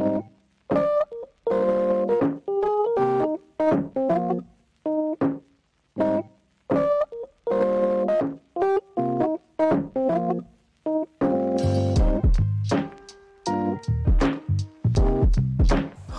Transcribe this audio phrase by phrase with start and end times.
[0.00, 0.06] は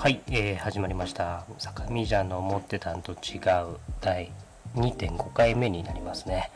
[0.09, 1.43] い、えー、始まりました。
[1.57, 4.32] 坂見じゃの思ってたんと違う第
[4.75, 6.52] 2.5回目になりますね。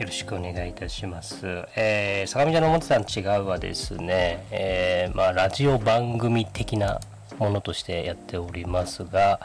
[0.00, 1.46] よろしくお願いいたします。
[1.76, 6.98] えー、相模座の思ってたん違うはですね、えー、まあ、ラジオ番組的な
[7.38, 9.38] ものとしてやっておりますが、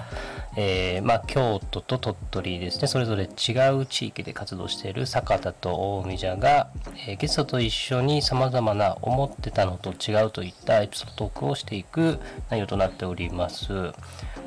[0.57, 6.69] えー、まあ、京都と鳥取ですねそれぞれ違う地域で活動している坂田と大見者が、
[7.07, 12.19] えー、ゲストと一緒にさまざまな思ってたのと違うといったエピソードトークをしていく
[12.49, 13.73] 内容となっております。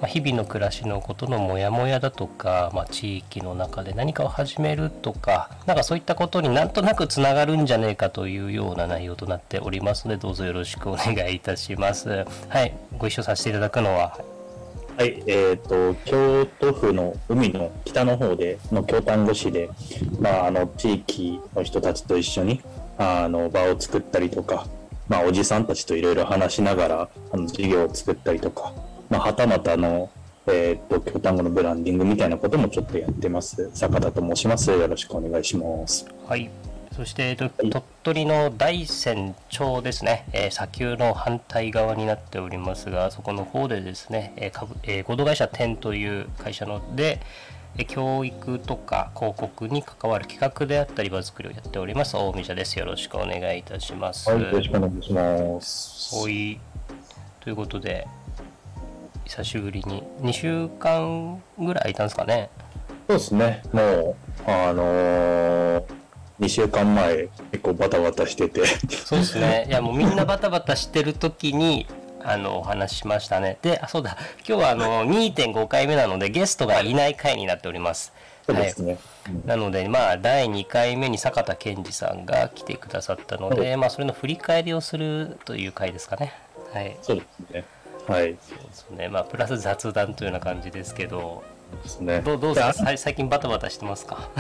[0.01, 12.25] まあ、日々の暮らしのことのモヤモヤだとか、まあ、地域の中で何かを始めるとかなんかそういったことになんとなくつながるんじゃねえかというような内容となっておりますのでどうぞよろしくお願いいたします。
[12.49, 14.19] はいご一緒させていただくのは
[14.99, 19.71] はい、えっ、ー、と、京都府の海の北の方で、の京丹後市で、
[20.19, 22.61] まあ、あの、地域の人たちと一緒に、
[22.99, 24.67] あの、場を作ったりとか、
[25.07, 28.73] まあ、おじさんたちといろいろ話しながら、あの、事業を作ったりとか、
[29.09, 30.11] まあ、はたまたの、
[30.49, 33.71] えっ、ー、と、京丹後のブランディングみたいなこともちょっとやってます。
[33.75, 34.73] 坂田と申します。
[34.73, 36.07] よろしくお願いします。
[36.27, 36.51] はい。
[36.99, 37.53] そして、鳥
[38.03, 47.21] 取の大山町ですね、えー、砂丘の反対側になっておりますが、そこの方でですね、えーえー、合同会社10という会社ので、
[47.77, 52.77] え教育とか広告に関わる企画であったり場作りをやっております大見社です。
[52.77, 54.29] よろしくお願いいたします。
[54.29, 56.17] はいよろしくお願いします。
[56.17, 56.59] はい。
[57.39, 58.09] ということで
[59.25, 62.51] 久しぶりに2週間ぐらいいたんですかね。
[63.07, 63.63] そうですね。
[63.73, 65.98] もうあのー
[66.41, 68.65] 2週間前結構バタバタしてて。
[68.67, 69.67] そうですね。
[69.69, 71.87] いやもうみんなバタバタしてる時に
[72.23, 73.59] あのお話ししましたね。
[73.63, 74.17] であそうだ。
[74.47, 78.13] 今日はあの2.5回目なのでゲストがいない回になっております。
[78.47, 78.93] そうですね、
[79.25, 79.47] はい。
[79.47, 86.33] なのでまあ第2回目に坂田健二さんが来てくださったので、まあ、それの振り返りをするという回ですかね。
[86.73, 86.97] はい。
[87.03, 87.65] そうですね。
[88.07, 88.37] はい。
[88.41, 89.09] そうですね。
[89.09, 91.43] まあプラス雑談というような感じですけど。
[91.83, 92.21] ですね。
[92.21, 92.97] どうどうですか？
[92.97, 94.31] 最近バタバタしてますか？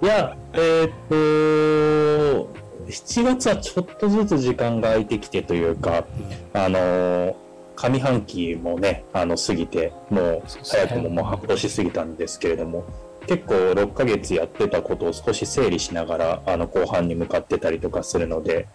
[0.00, 2.54] いや、えー、っと、
[2.86, 6.04] 7月はちょっとずつ時間が空いてきてというか、
[6.52, 7.36] あの、
[7.74, 12.84] 上半期もね、あの、過ぎて、もう、早くももう半年過ぎたんですけれども、
[13.26, 18.68] 結構6ヶ月やってたことを少し整理しながら、あの、後半に向かってたりとかするので、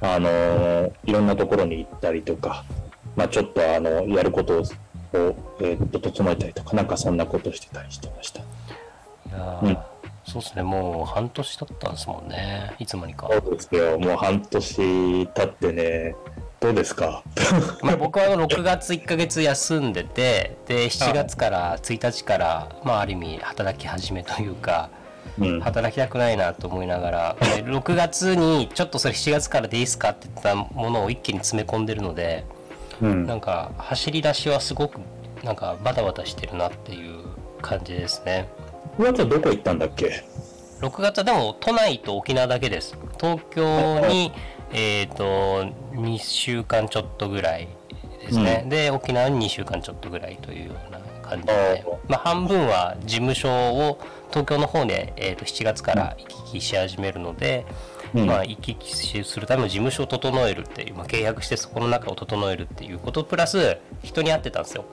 [0.00, 2.64] あの、いろんなところに行ったりとか、
[3.16, 4.64] まあ、ちょっと、あの、やることを、
[5.60, 8.40] えー、っと、整えたりとか、なんかそんなことしてたりしてました。
[8.40, 8.44] い
[9.32, 9.89] やうん
[10.30, 13.28] そうですね、もう半年経ったんですもんね、いつまにか。
[13.30, 16.14] そうですよ、もう半年経ってね、
[16.60, 17.22] どうですか？
[17.82, 24.90] まあ僕は6月1か月休んでて、で、7月から1日から、まあある意味働き始めというか、
[25.38, 32.44] うん、働きたくないなと思いながら、6月にちょっとそれ7月からでいいですかって言ったものを一気に詰め込んでるので、
[33.02, 35.00] うん、なんか走り出しはすごく
[35.42, 37.24] なんかバタバタしてるなっていう
[37.62, 38.48] 感じですね。
[38.98, 40.24] 6月はどこ行ったんだっけ
[40.80, 42.96] ？6月はでも都内と沖縄だけです。
[43.18, 44.32] 東京に
[44.72, 47.68] えっと2週間ちょっとぐらい
[48.20, 53.98] ですね、うん、で沖縄に2週間ちょっとぐらいというような感じで、まあ、半分は事務所を
[54.30, 57.66] 東京の方で、えー、と7月から行き来し始めるので、
[58.14, 64.84] うん、まあ、行き来するための事務所を整えるっていう、まあ、契約してそこの中を整えるっていうことプラス人に会ってたんですよ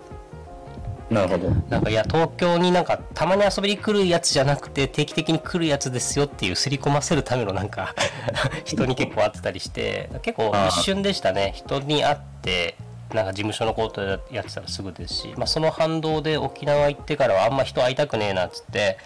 [1.10, 1.50] なるほど。
[1.70, 7.96] なんかいや東京になんかたまに遊びに来るやつじゃなくて定期的に来るやつですよっていう刷り込ませるためのなんか
[8.66, 11.54] 人に結構会ってたりして結構一瞬でしたね。
[11.56, 12.76] 人に会って
[13.14, 18.98] なんか事務所のことやってたらすぐですし、まあ、その反動で沖縄行ってからはあんま人会いたくねえなっつって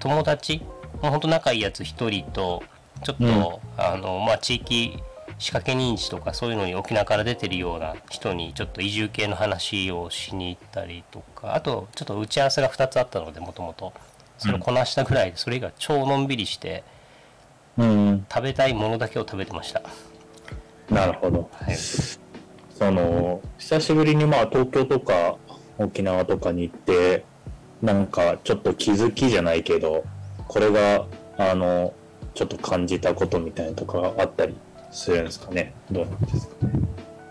[0.00, 0.62] 友達
[1.00, 2.62] もうほんと仲いいやつ1人と
[3.02, 5.02] ちょっと、うん、あのまあ地域
[5.38, 13.92] 仕掛け認知とかそういうのに沖縄から出てるような人にちょっと移住系の話をしに行ったりとかあとちょっと打ち合わせが2つあったのでもともと
[14.38, 16.84] それをこなしたぐらいでそれ以外超のんびりして、
[17.78, 19.82] うん、食べたいものだけを食べてました。
[20.90, 25.36] なるほど、はい、その久しぶりにまあ東京とか
[25.78, 27.24] 沖縄とかに行って
[27.80, 30.04] なんかちょっと気づきじゃないけど
[30.46, 31.06] これが
[31.38, 31.94] あの
[32.34, 34.56] ちょっと感じたことみたいなとかあったり？
[34.94, 35.74] するんですかね。
[35.90, 36.72] どうなんですかね。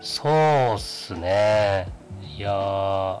[0.00, 1.88] そうっすね。
[2.36, 3.20] いや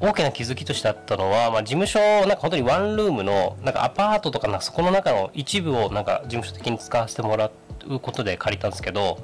[0.00, 7.50] 大きな気づきとしてあったのは、まあ、事務所なんか本当にワンルームのなんかアパートとかなそこの中の一部をなんか事務所的に使わせてもら
[7.88, 9.18] うことで借りたんですけど、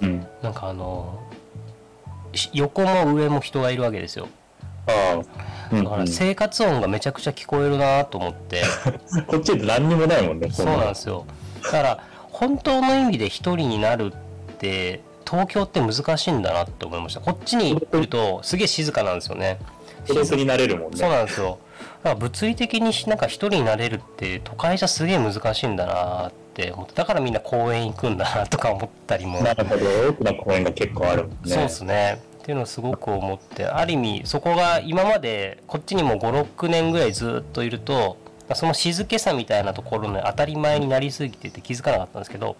[0.00, 1.20] うん、なんかあの
[2.34, 4.28] し横も上も人がいるわけですよ。
[4.86, 5.20] あ
[5.72, 6.08] あ、うんだからうん。
[6.08, 8.62] 生活音がめちゃくちゃ聞こえるなと思って。
[9.26, 10.50] こっちって何にもないもんね。
[10.50, 11.24] そうなんですよ。
[11.64, 12.04] だから
[12.38, 17.20] 本当の意味で一人になるって東京って難しいんだなって思いました。
[17.20, 19.58] こっちにいるとすげえ静かなんですよね。
[20.06, 21.16] 孤独になれるもんそうね。
[21.16, 21.58] なんですよ。
[22.04, 26.94] だから物理的にしなんか一人になれるって都会じゃすげえ難しいんだなって思って。
[26.94, 29.40] だからみんな公園行くんだなとか思ったりも。
[29.40, 29.84] なるほど。
[30.10, 31.36] 大きな公園が結構あるもんね。
[31.44, 32.22] そうですね。
[32.40, 33.66] っていうのをすごく思って。
[33.66, 38.16] ある意味そこが今までこっちにも56年ぐらいずっといると
[38.54, 42.56] その静けさみたいなところの当たり前になりすぎてて気づかなかったんですけど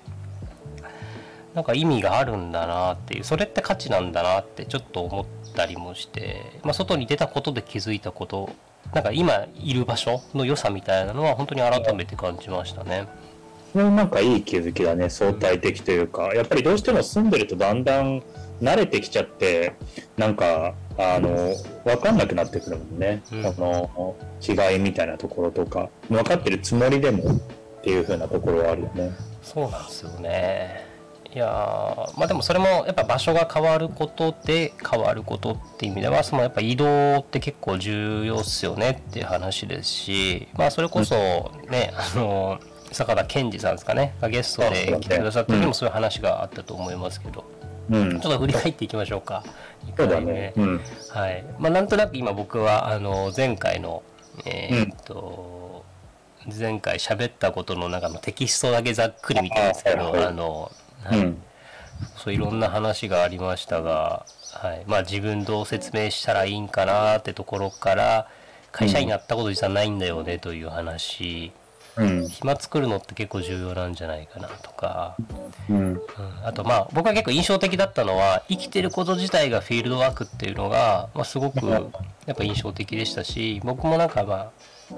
[1.54, 8.50] なんか意味があるんだなっていうそれって価値なんだなってちょっと思ったりもして、まあ、外に出たことで気づいたこと
[8.92, 13.06] なんか今いる場所の良さみたいなのは本当に改めて感じましたね。
[13.72, 15.10] それはなんかいい気づきだね。
[15.10, 18.22] 相対的というか、やっぱりどうしても住んでるとだんだん
[18.62, 19.74] 慣れてきちゃって、
[20.16, 21.54] なんか、あの、
[21.84, 23.22] わかんなくなってくるもんね。
[23.32, 27.40] うんその違いみたいなところとか、分かってるつもりでもっ
[27.82, 29.12] ていう風なところはあるよね。
[29.42, 30.88] そうなんですよね。
[31.34, 42.58] いやーまあでもそれもやっぱ場所が変わることで変わることっていう意味ではそのやっぱ移動って結構重要っすよねっていう話ですしまあそれこそね、あの
[42.92, 47.44] 坂田健二さんですかねがゲストで来てくださった時もそういう話があったと思いますけど、
[47.90, 48.32] うんちょっ。
[48.32, 49.42] と振り返っていきましょうか。
[49.96, 50.52] そうだ一回目ね。
[50.56, 50.80] うん。
[51.10, 54.02] はいまあ、なんとなく今僕はあの前回の
[54.44, 55.84] えーっと、
[56.46, 60.70] 前回喋ったことの中のテキストだけざっくり見たんですけどあの、
[61.02, 61.42] はいうん。
[62.16, 68.28] そういろんな話がありましたが、はいまあ、自分どう説明したらいいんかなってところから
[68.70, 71.52] 会社員やったこと実はないんだよねという話、
[71.98, 72.28] うん。
[72.28, 75.16] 暇作るのって結構重要なんじゃないかなとか、
[75.68, 75.76] うん。
[75.76, 76.00] うん、
[76.44, 81.80] あとまあ僕は結構印象的だったのは生きてること自体がフィールドワークっていうのが、まあ、すごくや
[82.32, 84.52] っぱ印象的でしたし僕もなんかまあ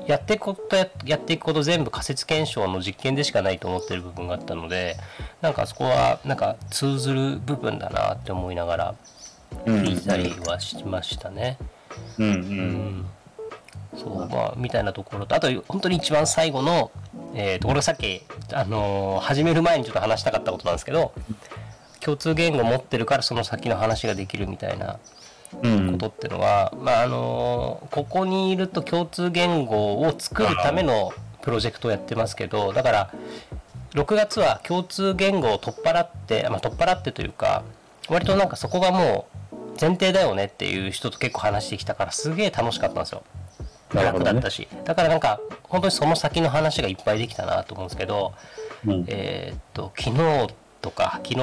[0.07, 4.97] やっていくことややっていくこと全部仮説検証の実験でしかないと思ってる部分があったので
[5.41, 8.95] なんかそこはなんか通ずる部分だなって思いながら
[9.67, 9.83] うん。
[9.83, 11.59] 聞いたりはしましたね。
[12.19, 12.25] うん。
[12.25, 12.29] う。
[12.29, 12.41] うん
[13.01, 13.07] ん
[13.97, 16.91] そうまあみたいなところとあと本当に一番最後の、
[17.35, 18.23] えー、とこれさっき、
[18.53, 21.13] あのー始める前にちょっと話したかったことなんですけど
[22.01, 24.99] 共通言語持ってるからその先の話ができるみたいな
[25.63, 33.11] うんことってのは、まああのーここにいると共通言語を作るためのプロジェクトをやってますけどだから
[33.95, 37.65] 6月は共通言語を取っ払って、まあ、取っ払ってというか
[38.09, 43.23] 割となんかそこがもう前提だよねっていう人と結構話してきたからすげえ楽しかったんですよ。
[43.95, 48.35] なるほどね楽だったしだからなんか本当にその先の話がいっぱいできたなと思うんですけど、
[48.87, 49.05] うん。
[49.09, 51.37] えーっと昨日とか昨日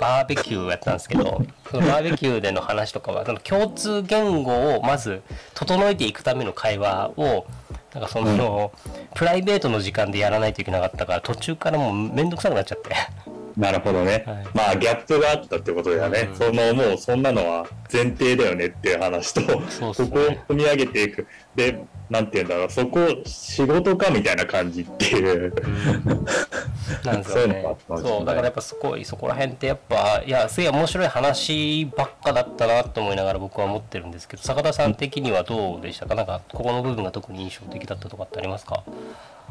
[0.00, 5.22] バーベキューをやったんですけど そのバーベキューでの話とかはその共通言語をまず
[5.54, 7.46] 整えていくための会話を
[7.92, 8.72] なんかその、
[9.14, 12.90] プライベートの時間でやらないといけなかったから途中からもうめんどくさくなっちゃって
[13.56, 14.24] なるほどね。
[14.26, 16.28] はいまあギャップがあったってことだよね。
[16.30, 21.28] うんそのもうそんなのは前提だよねっていう話と、そねそこを組み上げていく。
[21.54, 21.78] で、
[22.10, 25.54] なんて言うんだろう、そこを仕事かみたいな感じっていう。
[27.04, 27.64] なんですよね。
[27.88, 36.14] そうだからやっぱすごいそこら辺ってやっぱいやすげえ面白い話ばっかだったなと思いながら僕は思ってるんですけど坂田さん的にはどうでしたか？
[36.14, 38.84] なんかここの部分が特に印象的だったとかってありますか？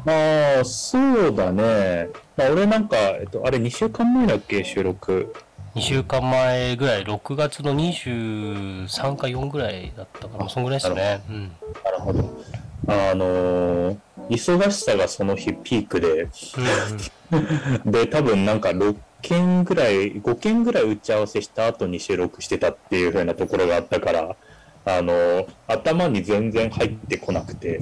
[0.04, 0.12] ま
[0.60, 2.08] あ、そうだね。
[2.36, 5.34] まあ、俺なんか、えっと、あれ2週間前だっけ、収録。
[5.74, 10.48] 2週間前ぐらい6月の23か4ぐらいだったかな。
[10.48, 11.20] そんぐらいですね。
[11.28, 11.52] うん。
[11.84, 12.20] なるほど。
[12.86, 13.96] あのー
[14.30, 16.28] 忙しさがその日ピークで、
[17.84, 24.34] で、多分なんか6件ぐらい、5件ぐらい打ち合わせした後に収録してたっていう風なところがあったから、
[24.86, 27.80] あのー頭に全然入ってこなくて。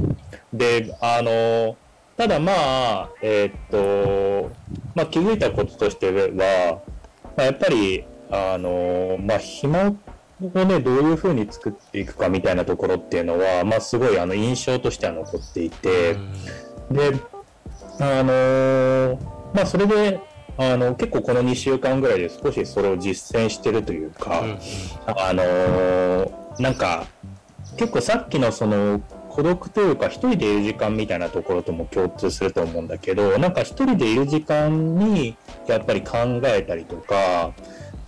[0.53, 1.75] で、あのー
[2.17, 4.51] ただまあ、えーっと、
[4.95, 6.81] まあ気づいたこととしては、
[7.37, 9.95] まあ、やっぱり、あのーまあ暇を
[10.65, 16.15] ね、どういう風に作っていくかみたいなところっていうのは、まあすごいあの印象としては残っていて、
[16.91, 17.13] で、
[18.01, 19.19] あのー
[19.55, 20.21] まあそれで、
[20.59, 24.59] あの、結構この2週間ぐらいで少しそれを実践してるというか、うんうん。
[25.07, 27.07] あのーなんか、
[27.77, 29.01] 結構さっきのその、
[29.35, 35.37] 孤独というか一人でいる時間みたいなところとも共通すると思うんだけど、なんか一人でいる時間に
[35.67, 37.53] やっぱり考えたりとか、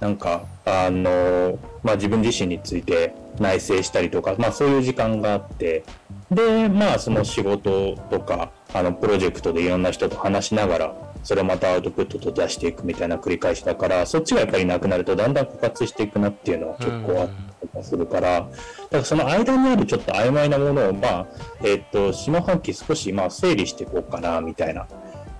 [0.00, 5.84] なんか、あのまあ自分自身について内省したりとか、まあそういう時間があって、
[6.30, 17.28] で、まあその仕事とか、あのプロジェクトでいろんな人と話しながら、それをまたアウトプットと出していくみたいな繰り返しだからそっちがやっぱりなくなるとだんだん枯渇していくなっていうのは結構あっ
[17.72, 18.50] たりするから、だか
[18.90, 21.26] らその間にあるちょっと曖昧なものをまあ
[21.62, 24.86] えっ、と下半期少しまあ整理していこうかなみたいな。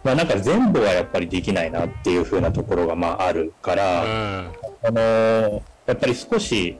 [0.03, 6.79] まあなんか全部はやっぱりできないなっていう風なところがまああるから、うんあのーやっぱり少し、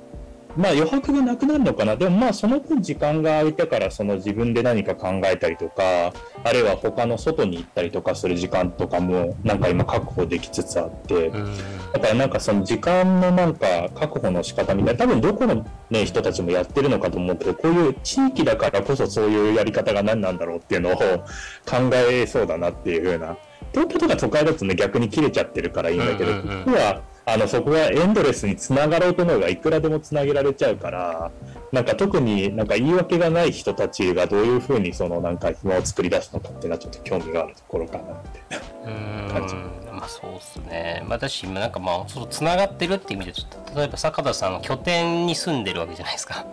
[0.57, 1.97] まあ余白がなくなるのかな。
[1.97, 6.13] でもまあその分時間が空いてからその自分で何か考えたりとか、
[6.45, 11.57] あるいは他の外に行ったりとかする時間とかもなんか今確保できつつあって、うん
[11.93, 23.37] だからなんかその時間のなんか確保の仕方みたいな、多分どこのね人たちもやってるのかと思うけど、こういう地域だからこそそういうやり方が何なんだろうっていうのを考えそうだなっていう風な。
[23.73, 31.31] 東京とか都会だとね逆に切れちゃってるからいいんだけど、うんうんうんここはあのそこがエンドレスにつながろうと思えばいくらでもつなげられちゃうから
[31.73, 38.41] なんか特になんか言い訳がない人たちがどういうふうにそのなんか暇を作り出すのかっていうのはちょっと興味があるところかなって。
[38.87, 39.55] うん感じ
[39.91, 41.03] まあそうっすね。
[41.07, 46.47] まあ私今なんかまあそのつながってるって意味でちょっと例えば坂田さんは拠点に住んでるわけじゃないですか。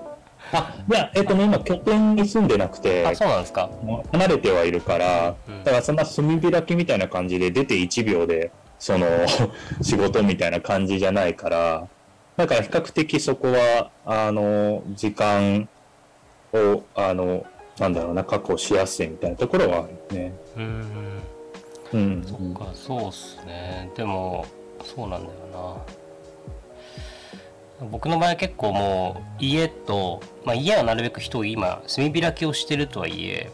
[0.53, 3.69] あいや、えっとね、今拠点に住んでなくてあそうなんですか。
[4.11, 9.05] 離れてはいるから、うんだからそんな住み開きみたいな感じで出て1秒でその
[9.81, 11.87] 仕事みたいな感じじゃないから
[12.35, 15.69] だから比較的そこはあの時間
[16.51, 17.45] をあの
[17.77, 20.33] なんだろうな確保しやすいみたいなところはあるね。
[20.57, 21.21] うん。
[21.93, 23.89] うん、そっかそうっすね。
[23.95, 24.45] でも
[24.83, 25.33] そうなんだよ
[27.79, 27.87] な。
[27.87, 33.49] 僕の場合結構もう家と、まあ、家はなるべく人を今住み開きをしてるとはいえ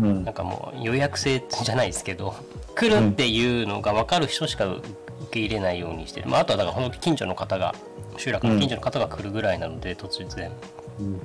[0.00, 2.34] うんなんかもう予約制じゃないですけど
[2.76, 4.82] 来るっていうのが分かる人しか受
[5.30, 7.74] け入れないようにしてる、まあ、あとはだから本当に近所の方が
[8.18, 10.52] 集落の近所の方が来るぐらいなので、突然。
[11.00, 11.20] うん。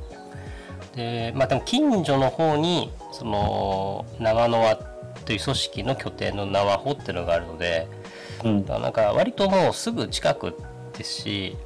[0.96, 4.76] でまあでも近所の方にその長野輪
[5.26, 7.88] という組織の拠点の縄穂っていうのがあるので
[8.44, 8.66] うん。
[8.66, 10.56] なんか割ともうすぐ近く
[10.98, 11.58] ですし、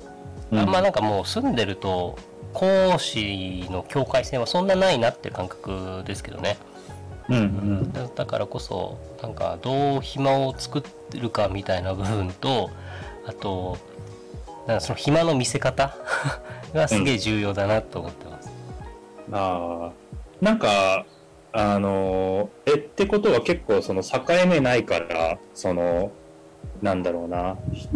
[0.51, 2.17] あんまなんかもう住んでると
[2.53, 6.57] 講師の境界線はそんなないなっていう感覚ですけどね。
[7.29, 7.93] うんうん。
[7.93, 12.69] だだからこそなんかどう暇を作るかみたいな部分と
[13.25, 13.77] あと
[14.67, 15.95] なんかその暇の見せ方
[16.73, 18.49] がすげえ重要だなと思ってます。
[19.31, 19.91] ああ
[20.41, 21.05] なんか
[21.51, 26.11] あのえってことは結構その境目ないからその
[26.81, 27.57] なんだろうな。
[27.73, 27.87] ひ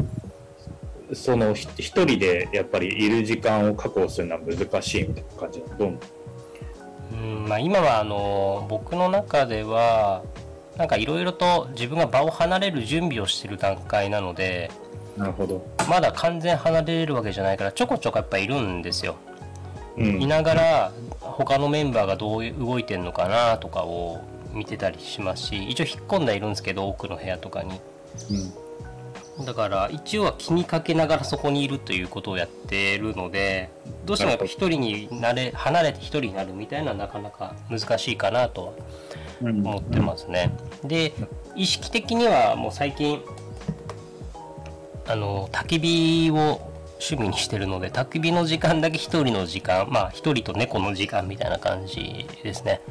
[1.13, 5.87] そのひ一人でやっぱりいる時間を確保するのは難しいみたいな感じなのどう。
[5.87, 5.97] 思
[7.19, 10.23] ううんまあ、今はあの僕の中では
[10.77, 14.71] なんかいろいろと自分が場を離れる準備をしてる段階なので
[15.17, 15.65] なるほど。
[15.89, 19.15] まだ完全離れるわけじゃないからちょこちょこやっぱいるんですよ。
[19.97, 24.21] うんいながら他のメンバーがどう動いてるのかなとかを
[24.53, 27.81] 見てたりしますし一応引っ込んではいるんですけど奥の部屋とかに
[29.45, 33.69] だから一応は気にかけながらそこにいるということをやってるので
[34.05, 38.73] どうしてもやっぱ一人になれ離れて一人になるみたいなのはなかなか難しいかなとは
[39.41, 39.65] うん。
[39.65, 40.51] 思ってますね。
[40.83, 41.13] で
[41.55, 43.21] 意識的にはもう最近
[45.07, 46.69] あの焚き火を
[46.99, 52.81] 趣味にしてるので焚き火の時間だけ一人の時間まあ一人と猫の時間みたいな感じですね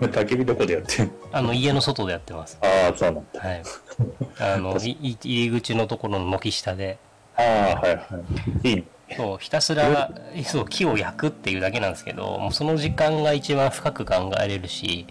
[0.00, 1.12] 焚き火どこでやってんの？
[1.32, 2.58] あの家の外でやってます。
[2.62, 3.40] ああ、そうなんだ。
[3.40, 3.62] はい。
[4.40, 6.98] あのいい入り口のところの軒下で。
[7.36, 7.44] ああ、
[7.80, 8.00] はいは
[8.62, 8.68] い。
[8.68, 8.72] い。
[8.72, 8.84] いね。
[9.16, 10.10] そうひたすら
[10.44, 15.06] そう木を焼くっていうだけなんですけどもうその時間が一番深く考えれるし。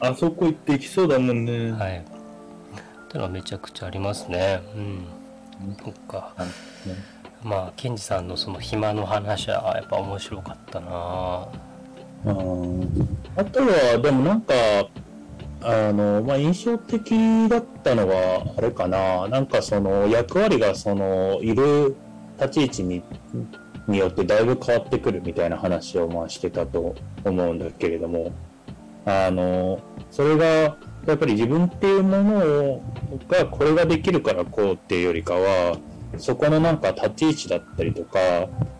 [0.00, 1.70] あそこ行って行きそうだもんね。
[1.72, 1.98] はい。
[1.98, 2.02] っ
[3.08, 4.60] てのはめちゃくちゃありますね。
[4.74, 5.06] うん。
[5.84, 6.34] そっか。
[7.42, 11.46] まあケンジさんのその暇の話はやっぱ面白かったな
[12.26, 14.54] あとは、でもなんか、
[15.60, 21.96] あの、まあ、印象的だったのは、あれかな、なんかその役割がその、いる
[22.38, 23.02] 立ち位置に、
[23.86, 28.32] によってだいぶ変わってくるみたいな話をまあしてたと思うんだけれども、
[29.04, 30.76] あの、それが、
[31.06, 32.82] やっぱり自分っていうものを
[33.28, 35.76] がこれができるからこうっていうよりかは、
[36.16, 38.18] そこのなんか立ち位置だったりとか、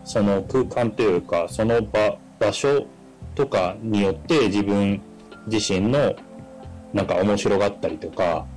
[0.03, 2.87] その空間というか、その場、場所
[3.35, 5.01] とかによって自分
[5.47, 6.15] 自身の
[6.93, 8.47] なんか面白がったりとか、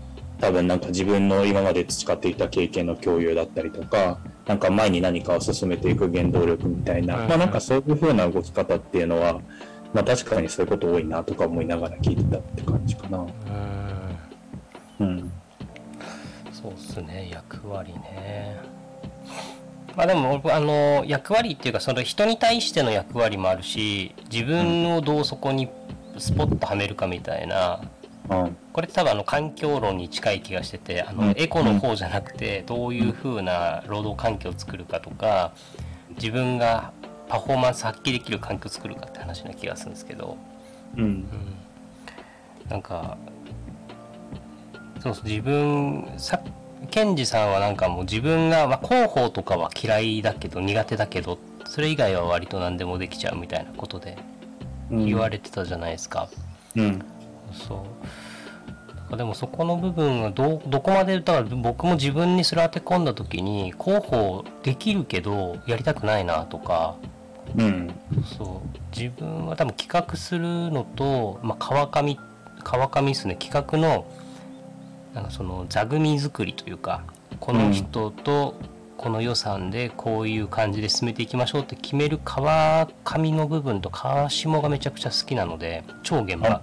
[0.41, 9.41] 多分なんか自分の今まで培っていた経験の共有だったりとか、なんか前に何かを進めていく原動力みたいな、うんまあなんかそういう風な動き方っていうのは、
[9.93, 13.19] まあ確かにそういうこと多いなとか思いながら聞いてたって感じかな。
[15.01, 15.33] うんうん。
[16.53, 18.61] そうっすね役割ね
[19.99, 25.69] まあでも僕あの役割っていうかその人に対しての役割もあるし自分をどうそこに
[26.19, 27.81] スポッとはめるかみたいな
[28.31, 28.57] うん。
[28.73, 31.17] これって多分あの環境論に近い気がしててあうん。
[31.19, 35.53] のエコの方じゃなくてどういう風な労働環境を作るかとか
[36.11, 36.93] 自分が
[37.29, 40.37] パフォーマンス発揮できる環境を作るかって話な気がするんですけど、
[40.97, 41.03] うん。
[41.03, 41.29] うん、
[42.71, 43.19] なんか
[45.01, 46.58] そうそう自分さケ
[47.05, 54.17] ンジさんはなんかもう自分が、まあ、広報とかは嫌いだけど苦手だけどそれ以外は割と何でもできちゃうみたいなことで
[54.91, 55.07] うん。
[55.07, 56.29] 言われてたじゃないですか。
[56.77, 57.05] うん。
[57.53, 57.87] そ
[59.13, 59.17] う。
[59.17, 66.97] でもそこの部分はどうどこまでだから僕も自分にそれ当て込んだ時に広報できるけどやりたくないなとか。
[67.57, 67.91] うん。
[68.37, 68.97] そう。
[68.97, 72.19] 自分は多分企画するのと、まあ、川上
[72.63, 73.37] 川上ですね。
[73.37, 74.05] 企画の
[75.19, 77.03] なんかその座組作りというか
[77.41, 78.55] この人と
[78.97, 86.63] この予算でこういう感じで進めていきましょうって決める川上の部分と川下がめちゃくちゃ好きなので超現場。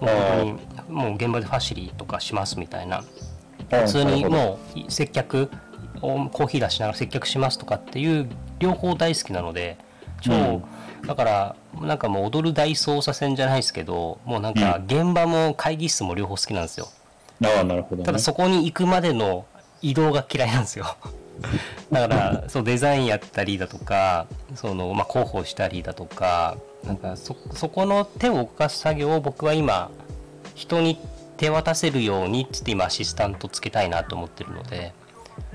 [0.00, 3.02] もう本当にもう現場でファシリとかしますみたいな。
[3.70, 5.50] 普通にもう接客
[6.00, 8.28] をコーヒー出しながら接客しますとかっていう
[8.60, 9.78] 両方大好きなので
[10.20, 10.64] 超、うん。
[11.06, 16.88] だからなんかもう踊る大捜査線じゃないですけどもうなんか現場も会議室も両方好きなんですよ
[17.42, 19.46] ああなるほど、ね、ただそこに行くまでの
[19.82, 20.96] 移動が嫌いなんですよ。
[21.90, 29.90] だからそうデザインやったりだとかその、まあ、広報したりだとかなんかそそこの手を動かす作業を僕は今
[30.54, 30.98] 人に
[31.36, 34.92] 手渡せるようにっつって今アシスタントつけたいなと思ってるので。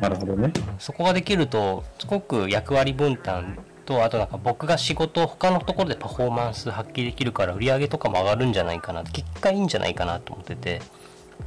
[0.01, 0.51] なるほどね。
[0.77, 10.81] そこができるとすごく役割分担とあとなんか僕が仕事を他のところでパフォーマンス発揮できるから売り上げとかも上がるんじゃないかな結果いいんじゃないかなと思ってて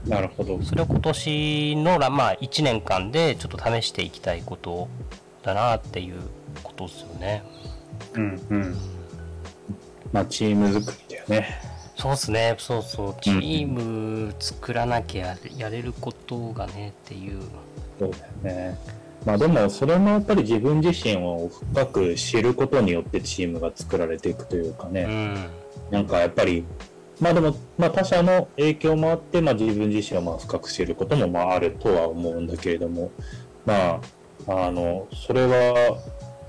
[0.07, 0.61] なるほど。
[0.63, 4.89] それを今年のらまあ1年間でちょっと試していきたいこと
[5.43, 6.17] だなっていう
[6.63, 7.43] ことですよね。
[8.15, 8.77] うんうん。
[10.13, 11.61] まあチーム作りだよね。
[11.97, 12.55] そうですね。
[12.59, 13.15] そうそう。
[13.21, 17.41] チーム作らなきゃやれることがねっていう。
[17.99, 18.79] そうだよね。
[19.25, 25.47] まあでもそれもやっぱり自分自身を深く知ることによってチームが作られていくというかね、うん。
[25.93, 26.65] なんかやっぱり
[27.23, 33.13] まあでも、まあ、他者の影響もあって、まあ、自分自身をまあ深く知ることもまああるとは思うんだけれども
[33.65, 34.01] ま
[34.49, 35.99] ああのそれは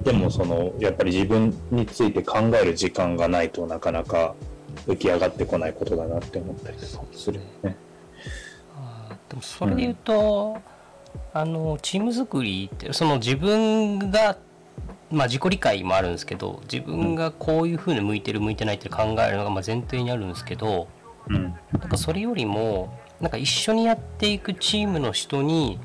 [0.04, 4.34] でもそのやっぱり自分について考える時間がないとなかなか
[4.88, 7.78] 浮き上がってこないことだなって思ったりするよね。
[9.30, 10.58] でもそれで言うと、
[11.34, 14.38] あのチーム作りってその自分が
[15.12, 20.88] まあ自己理解もあるんですけど自分がこういうふうに向いてる向いてないって考えるのがまあ前提にあるんですけど
[21.28, 25.80] うんなんかそれよりもなんか一緒にやっていくチームの人に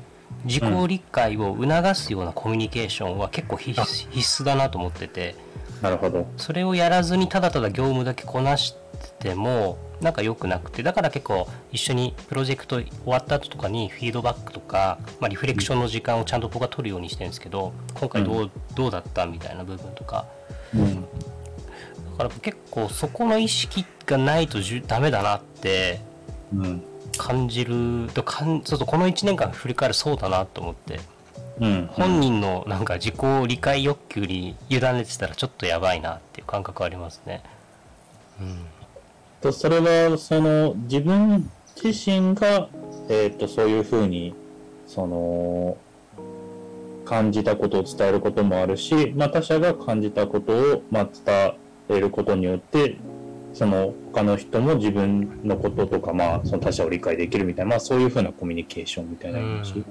[0.45, 5.35] 自己理解を促すようなコミュニケーションは結構必須必須だなと思ってて
[5.81, 6.27] なるほど。
[6.37, 8.88] それをやらずにただただ業務だけこなして
[9.35, 20.25] もなんか良くなくてだから結構一緒にプロジェクト終わった後とかにフィードバックとか、まあ、リフレクションの時間をちゃんと僕は取るようにしてるんですけど今回どう,、どうだったみたいな部分とか。
[20.73, 21.01] うん。
[21.01, 21.07] だ
[22.17, 26.01] から結構そこの意識がないとじゅダメだなって
[26.53, 26.83] うん。
[27.17, 28.09] 感じる。
[28.13, 30.99] とかんちょっとこの1年間振り返るそうだなと思って。
[31.59, 33.15] うん本人のなんか自己
[33.47, 37.43] 理解欲求に委ねてたらちょっとやばいなっていう感覚はありますね。
[38.39, 38.65] うん
[39.41, 41.49] とそれはその自分
[41.81, 42.69] 自身が、
[43.09, 44.35] えー、とそういうふうに
[44.85, 45.77] その
[47.05, 51.53] 感じたことを伝えることもあるし、まあ、他者が感じたことを、まあ、伝
[51.89, 52.97] えることによって
[53.53, 59.83] その他の人も自分のこととか、まあ、その他者を理解できるみたいな、まあ、そういうふうなコミュニケーションみたいな感じ、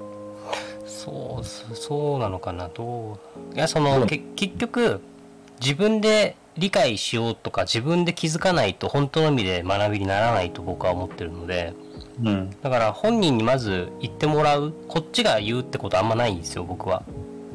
[0.86, 3.18] そうそそうなのかなど
[3.52, 3.54] う？
[3.56, 5.00] いやその、うんけ結局
[5.60, 11.74] 自分で理解しようとか自分で気づかないと本当の意味で学びにならないと僕は思ってるので
[12.22, 12.50] うん。
[12.62, 17.02] だから本人にまず言ってもらうこっちが言うってことあんまないんですよ僕は。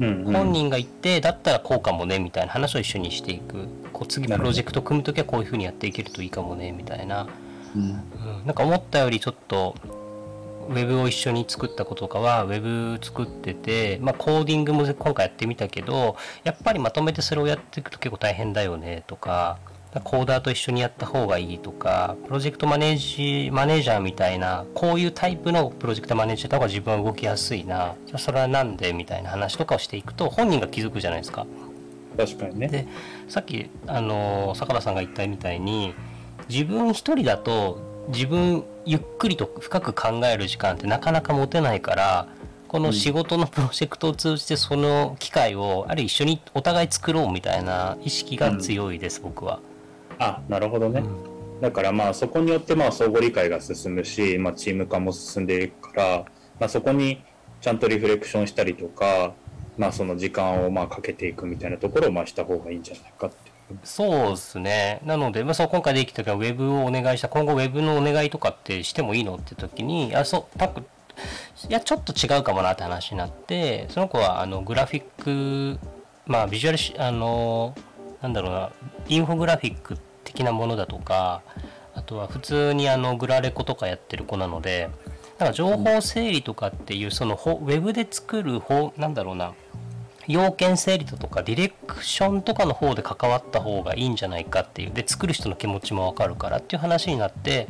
[0.00, 0.32] うんうん。
[0.32, 3.68] 本人が言ってだったらこうかもねみたいな話を一緒にしていく。
[3.92, 7.28] こう次プロジェクト組む時はこういうふうにやっていけるといいかもねみたいな、
[7.76, 7.82] うん。
[7.82, 7.96] うん、
[8.44, 9.76] なんか思ったよりちょっと
[10.68, 19.58] ウェブを一緒に作った子とかはウェブ作ってて、まあ、コーディングも今回やってみたけどやっぱりまとめてそれをやっていくと結構大変だよねとか
[20.02, 27.94] コーダーと一緒にやった方がいいとかプロジェクトマネージマネージャーみたいなこういうタイプのプロジェクトマネージャーの方が自分は動きやすいな。
[28.06, 28.92] じゃあそれはなんで？
[28.92, 31.46] みたいな話とかをしていくと本人が気づくじゃないですか。
[32.16, 32.66] 確かにね。
[32.66, 32.88] で
[33.28, 35.94] さっきあの坂田さんが言ったみたいに
[36.48, 42.28] 自分一人だと自分ゆっくりと深く考える時間ってなかなか持てないから
[42.68, 49.60] この仕事のプロジェクトを通じてその機会をある一緒にお互い作ろうみたいな意識が強いです、僕は。
[50.18, 56.24] あなるほどね、うんだからまあそこによってまあ相互理解が進むし、まあ、チーム化も進んでいくから、
[56.60, 57.22] まあ、そこに
[57.60, 59.32] ちゃんとリフレクションしたりとか、
[59.78, 63.43] まあ、その時間をまあかけていくみたいなところをまあした方がいいんじゃないかっていう。
[63.82, 65.00] そうですね。
[65.04, 70.80] なので、まあ、その今回できたからウェブをお願いした、今後ウェブのお願いとかってしてもいいのって時に、あ、そう、たく、
[71.68, 75.78] いや、ちょっと違うかもなって話になって、その子は、あの、グラフィック、
[76.26, 77.74] まあ、ビジュアルし、あの、
[78.22, 78.70] なんだろうな、
[79.08, 81.42] インフォグラフィック的なものだとか、
[81.94, 84.90] あとは普通にあの、グラレコとかやってる子なので、
[85.38, 89.54] なんか情報整理とかっていう、その、ほウェブで作る方、なんだろうな、
[90.28, 97.68] 要件整理だとかディレクションとかの方で関わった方がいいんじゃないかっていうで作る人の気持ちもわかるからっていう話になって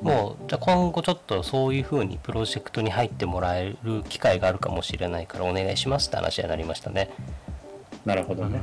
[0.00, 7.10] もうじゃあ今後ちょっとそういう風にプロジェクトに入ってもらえる機会があるかもしれないからお願いしますって話になりましたね
[8.04, 8.60] なるほどね。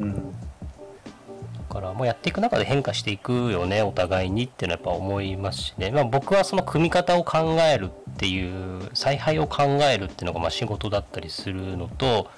[0.00, 0.14] うん。
[0.14, 0.20] だ
[1.68, 12.30] からもうやっていく中で変化していくよねお互いにっていうのはやっぱ思いますしね、まあ、僕はその組み方を考えるっていう采配を考えるっていうのがまあ仕事だったりするのと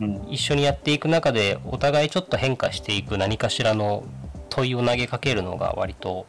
[0.00, 0.26] うん。
[0.28, 4.04] 一緒にやっていく中でお互いちょっと変化していく何かしらの
[4.48, 6.26] 問いを投げかけるのが割と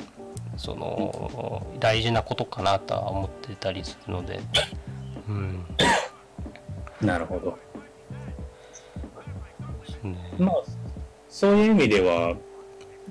[0.58, 4.40] その大事なことかなとは思ってたりするので、
[5.28, 5.66] うん、
[7.02, 7.58] なるほど。
[10.04, 10.64] ねまあ、
[11.30, 12.36] そういう意味では、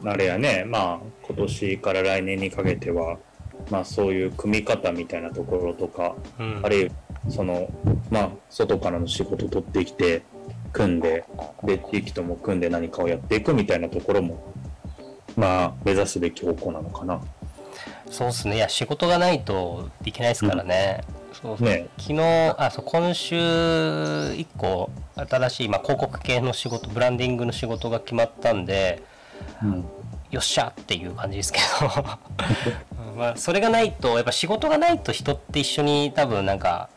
[0.04, 3.18] あれやね、まあ、今年から来年にかけては、
[3.70, 6.90] まあ、そういう組み方みたいなところとか、うんあるいは、
[7.28, 7.68] その、
[8.10, 10.22] まあ、外からの仕事を取ってきて、
[10.72, 11.24] 組んで、
[11.62, 14.52] で、地域とも組んで何かをやっていくみたいなところも、
[15.36, 17.20] まあ、目指すべき方向なのかな。
[18.10, 18.56] そうですね。
[18.56, 21.88] いや仕事がないといけないですからね、そうそうね。
[21.98, 29.02] 昨日あそう今週1個新しい、まあ、広告系の仕事ブランディングの仕事が決まったんで
[29.62, 29.84] うん。
[30.30, 31.86] よっしゃっていう感じですけど。
[33.12, 36.88] うんまあそれがないとやっぱ仕事がないと人って一緒に多分なんか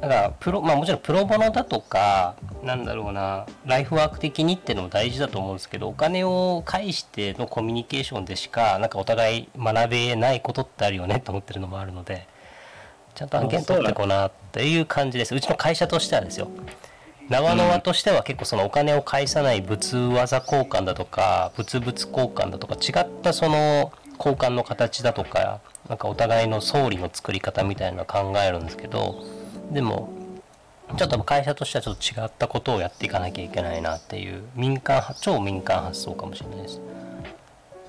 [0.00, 12.26] なんかプロまあもちろんプロボノだとかなんだろうなライフワーク的にっていうのも大事だと思うんですけどお金を介してのコミュニケーションでしかなんかお互い学べないことってあるよねと思ってるのもあるので
[13.14, 15.34] ちゃんと案件取ってこなっていう感じです。
[15.34, 16.48] うちの会社としてはですよ。
[17.28, 29.22] 長野輪としては結構そのお金を返さない物技交換だとか物々交換だとか違ったその交換の形だとかなんかお互いの総理の作り方みたいなのを考えるんですけど
[29.70, 30.10] でも
[30.96, 36.80] ちょっと会社としてはちょっと違ったことをやっていかなきゃいけないなっていう民間超民間発想かもしれないです。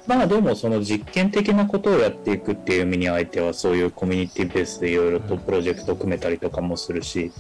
[0.07, 7.31] まあでもその実験的なことをやっていくっていう意味に相手はそういうコミュニティベースでいろいろとプロジェクトを組めたりとかもするし、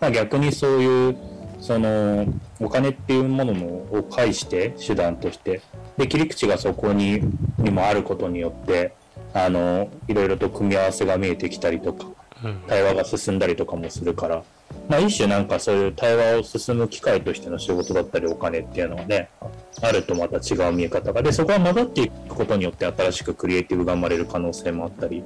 [0.00, 1.16] まあ、逆にそういう
[1.60, 2.26] その
[2.60, 5.62] お金っていうものもを介して手段として
[5.96, 7.20] で切り口がそこに
[7.58, 8.94] にもあることによって
[9.32, 12.06] あのいろいろと組み合わせが見えてきたりとか
[12.66, 14.42] 対話が進んだりとかもするから、
[14.88, 19.28] まあ、一種なんかそういう対話を進む機会としての仕事だったりお金っていうのはね
[19.82, 21.22] あるとまた違う見え方が。
[21.22, 25.22] でそこが混ざっていくことによって新しくクリエイティブが生まれる可能性もあったり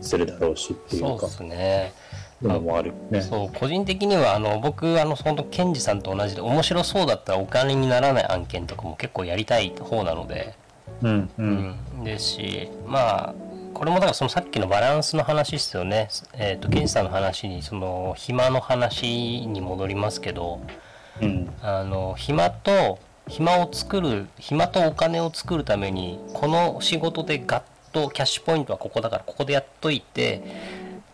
[0.00, 1.06] するだろうしっていか。
[1.06, 1.92] そううですね。
[2.42, 3.20] のもあるよね。
[3.22, 10.54] そう個人的にはあの僕あの本当ケンジさんと同じで面白そうだったらお金にならない案件とかも結構やりたい方なので、
[11.02, 13.34] うんううんん、ですしまあ
[13.78, 16.08] これもだからそのさっきのバランスの話ですよね。
[16.32, 20.60] えっ、とケンジさんの話にその暇の話に戻りますけど、
[21.22, 27.62] うんあの暇と暇を作る暇とお金を作るためにこの仕事でガッ
[27.92, 30.42] とキャッシュポイントはここだからここでやっといて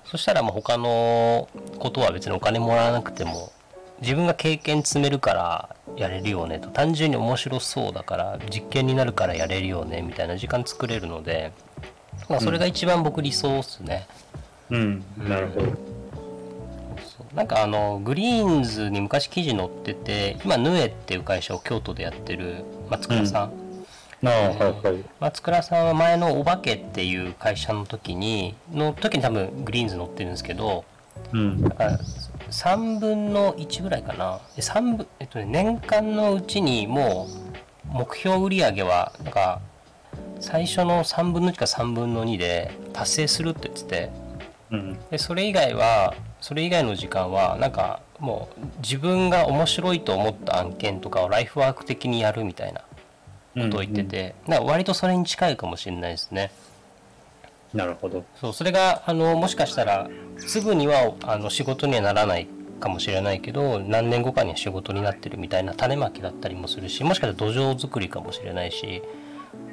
[0.06, 1.48] そしたらもう他の
[1.78, 3.52] ことは別にお金もらわなくても
[4.00, 11.52] 自分が経験積めるからやれるよねと単純に面白そうだから実験になるからやれるよねみたいな時間作れるので、
[12.28, 14.06] まあ、それが一番僕理想っすね。
[14.70, 15.04] うん。
[15.18, 15.66] なるほど。
[15.66, 15.72] そ
[17.32, 17.36] う。
[17.36, 23.52] なんかあのグリーンズに昔記事載ってて今ヌエっていう会社を京都でやってる松倉さん、
[24.26, 25.04] ああはいはい。
[25.20, 30.84] 松倉さんは前のお化けっていう会社の時にの時に多分グリーンズ載ってるんですけど
[31.32, 31.62] うん。
[31.62, 31.98] だから
[32.50, 34.40] 3分の1ぐらいかな。
[34.56, 37.26] で3分、えっとね、年間のうちにも
[37.90, 39.60] う目標売上はなんか
[40.40, 44.10] 最初の3分の1か3分の2で達成するって言ってて
[44.70, 52.82] うんでそれ以外はそれ以外の時間はなんかもう自分が面白いと思った案件とかをライフワーク的にやるみたいな
[53.54, 56.52] ことを言ってて、なんか割とそれに近いかもしれないですね。
[57.72, 58.24] なるほど。
[58.40, 62.48] そうそれがあのもしかしたらすぐにはあの仕事にはならない
[62.80, 69.02] かもしれないけど何年後かには仕事になってるみたいな種まきだったりもするしもしかしたら土壌作りかもしれないし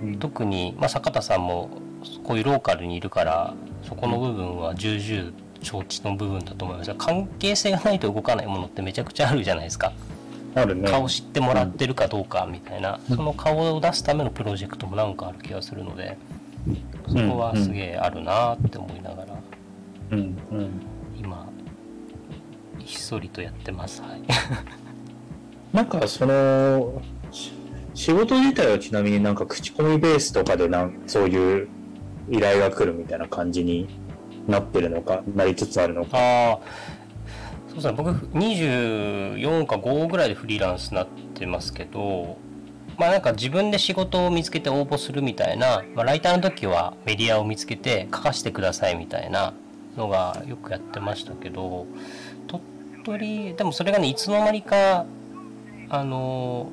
[0.02, 0.20] うん。
[0.20, 1.70] 特に、まあ、坂田さんも
[2.24, 6.88] こういうローカルにいるからそこの部分は重々承知の部分だと思います。
[6.88, 9.94] が関係性がないと動かないものってめちゃくちゃあるじゃないですか。
[10.56, 10.89] あるね。
[10.89, 13.15] 顔知ってもらってるかどうかみたいな、うん。
[13.15, 16.17] その顔を出すためのプロジェクトもなんかある気がするので
[17.08, 19.39] そこはすげえあるなって思いながら
[20.12, 20.70] うんうん。
[21.17, 21.48] 今
[22.80, 24.02] ひっそりとやってます。
[24.02, 24.22] はい。
[25.72, 27.20] なんかそのし
[27.93, 31.67] 仕事自体はちなみになんか口コミベースとかでなんそういう
[32.30, 33.88] 依頼が来るみたいな感じに
[34.47, 36.17] なってるのかなりつつあるのか。
[36.17, 36.60] ああ
[37.71, 42.38] そうですね僕24か5ぐらいでフリーランスになってますけど
[42.97, 49.54] まあなんか自分で仕事を見つけて応募するみたいな、まあ、ライターの時はメディアを見つけて書かせてくださいみたいな
[49.95, 51.88] のがよくやってましたけど
[52.47, 52.63] 鳥
[53.06, 55.06] 取でもそれがねいつの間にか
[55.89, 56.69] あの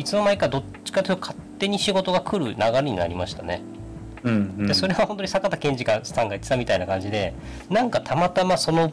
[0.00, 3.62] いつの間にかどっちかというと勝手に仕事が来る流れになりましたね。
[4.24, 4.66] うんうん。
[4.66, 7.34] でそれは本当に坂田賢治さんが言ってたみたいな感じで
[7.68, 8.92] なんかたまたまその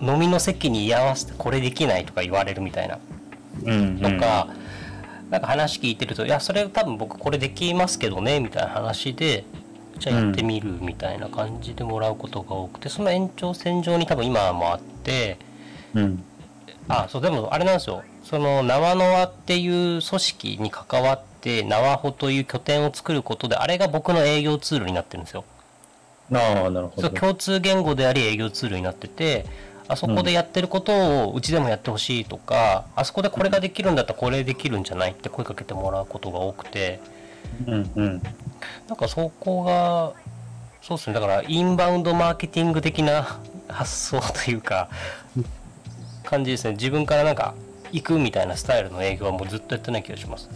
[0.00, 2.98] 飲みの席に居合わせてこれできないとか言われるみたいな
[3.64, 4.48] うんうんとか、
[5.30, 9.44] なんか話聞いてるといやそれ多分僕これできますけどねみたいな話で
[9.98, 15.38] じゃあやってみるみたいな感じでもらうことが多くてその延長線上に多分今もあって
[15.94, 16.24] うん
[16.88, 18.02] あそうでもあれなんですよ。
[18.24, 25.44] その縄の輪っていう組織に関わって縄穂という拠点を作ることであれが僕の営業ツールになってるんですよ。
[26.32, 27.10] ああなるほど。
[27.10, 29.46] 共通言語であり営業ツールになってて
[29.88, 37.00] あそこでやってることをうちでもやってほしいとか、あそこでこれができるんだったらこれできるんじゃないって声かけてもらうことが多くて。
[37.66, 38.22] うんうん。
[38.88, 40.12] なんかそこが
[40.82, 41.14] そうですね。
[41.14, 44.90] だからインバウンドマーケティング的な発想というか
[46.28, 46.72] 感じですね。
[46.72, 47.54] 自分からなんか
[47.90, 50.50] 行くみたいなスタイルの営業はもうずっとやってない気がします。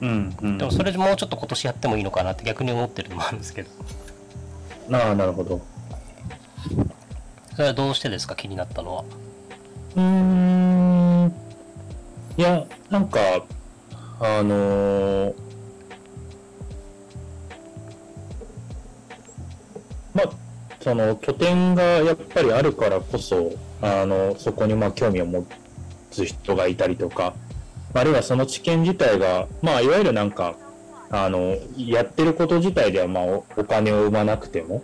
[0.00, 0.58] うんうん。
[0.58, 3.70] でもそれでもうちょっと今年やってもいいのかなって逆に思ってるのもあるんですけど。
[4.92, 5.60] ああなるほど。
[7.54, 8.34] それはどうしてですか？
[8.34, 9.04] 気になったのは。
[9.96, 11.32] うーん。
[12.36, 13.20] いやなんか
[14.18, 15.34] あのー
[20.14, 20.30] まあ
[20.80, 23.52] その拠点がやっぱりあるからこそ
[23.84, 25.46] あのそこにまあ興味を持
[26.10, 27.34] つ人がいたりとか
[27.92, 30.56] あるいはその知見自体がまあいわゆるなんか
[31.10, 34.82] あのやってること自体ではまあおお金を生まなくても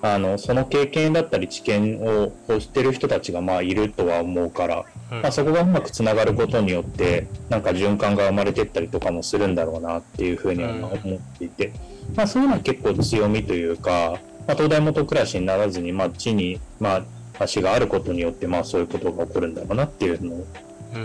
[0.00, 5.22] あのその経験だったり知見ををしてる人たちがまあいるとは思うから、うん。
[5.22, 11.72] まあ、そこがうまくつながることによってなんか循環が生まれてったりとかもするんだろうなっていうふうには思っていて、
[12.14, 17.04] まあ、そういうのは結構強みというか、まあ、東大元暮らしにならずに、まあ、地に、まあ、
[17.38, 20.46] 足があることによってまあそういうことが起こるんだろうなっていうのを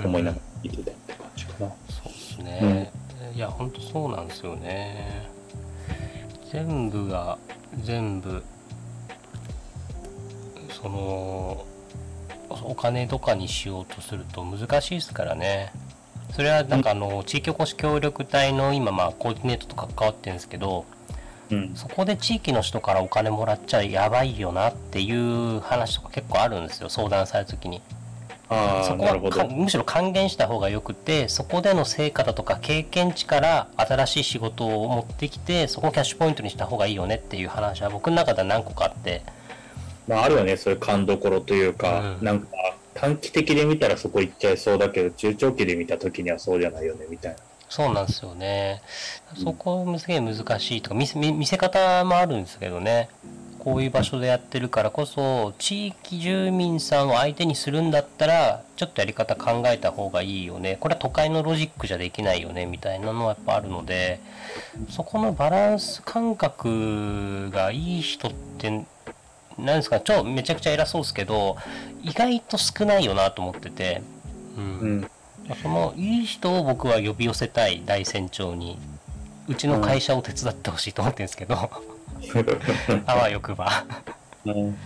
[0.03, 1.69] 思いながら聞いてたって感じかな。
[1.89, 2.91] そうですね、
[3.35, 5.29] いや本当そうなんですよね。
[6.51, 7.37] 全部が
[7.83, 8.43] 全部
[10.69, 11.65] その
[12.49, 15.71] お金とかにしようとすると難しいですからね。
[16.31, 20.85] それはなんかあの地域おこし協力隊の今まあコーディネートとか関わってるんですけど
[21.51, 27.81] うんそこで地域の人からお金もらっちゃやばいよなっていう話とか結構あるんですよ相談された時に
[28.49, 29.47] あそこは。
[29.47, 39.21] むしろ還元した方がよくてそこでの成果だとか経験値から新しい仕事を持ってきてそこをキャッシュポイントにした方がいいよねっていう話は僕の中では何個かあって
[40.07, 42.47] まあ、あるよね、そういう勘どころというか、うんなんか
[42.93, 47.37] 短期的で見たらそこ行っちゃいそうだけど、中長期で見た時にはそうじゃないよね、みたいな。
[47.73, 48.83] そうなんですよね。
[49.43, 53.09] そこすげえ難しいとか見せ見見せ方もあるんですけどね。
[53.57, 60.77] こういう場所でやってるからこそ地域住民さんを相手にするんだったらちょっとやり方考えた方がいいよね。
[60.79, 64.19] これは都会のロジックじゃできないよねみたいなのはやっぱあるので
[64.91, 68.85] そこのバランス感覚がいい人って
[69.57, 71.57] なんですか超めちゃくちゃ偉そうですけど
[72.03, 74.03] 意外と少ないよなと思ってて、
[74.57, 74.63] うん。
[74.63, 75.11] うん。
[75.61, 78.79] そのいい人を僕は呼び寄せたい大船長に
[79.47, 81.55] うちの会社を手伝ってほしいと思ってるんですけど、
[83.05, 83.85] あわよくば
[84.45, 84.77] うん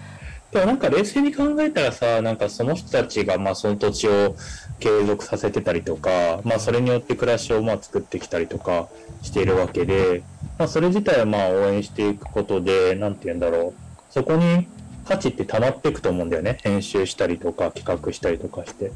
[0.51, 4.35] でもなんか冷静に考えたらさ、なんかその人たちがまあその土地を
[4.79, 8.87] 継続させてたりとか、まあそれによって暮らしをまあ作ってきたりとか
[9.21, 10.23] しているわけで、
[10.57, 14.13] まあそれ自体はまあ応援していくことで、なんて言うんだろう。
[14.13, 14.67] そこに
[15.05, 16.59] 価値って溜まっていくと思うんだよね。
[16.63, 18.91] 編集したりとか企画したりとかして。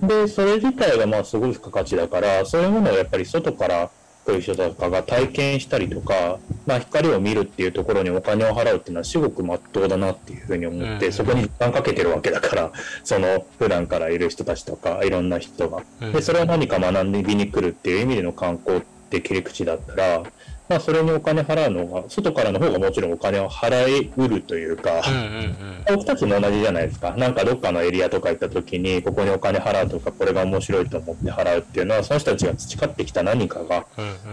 [0.00, 3.90] で、それ自体がまあすごい付加価値だから、そういうものをやっぱり外から
[4.24, 12.72] 来る人とかが体験したりとか、まあ光を見るっていうところにお金を払うっていうのはすごく真っ当だなっていうふうに思って、うんそこに時間かけてるわけだから、
[13.04, 15.82] その普段からいる人たちとか、いろんな人が。
[16.00, 20.22] うんで、それを何か学びに来るっていう意味での観光って切り口だったら、
[20.68, 25.20] まあ、それにお金払うのが、外からの方がもちろんお金を払いうるというか、うんう
[25.60, 27.14] ん僕たちも同じじゃないですか。
[27.18, 33.84] なんかどっかのエリアとか行った時に、ここにお金払うとか、これが面白いと思って払うっていうのは、その人たちが培ってきた何かが、や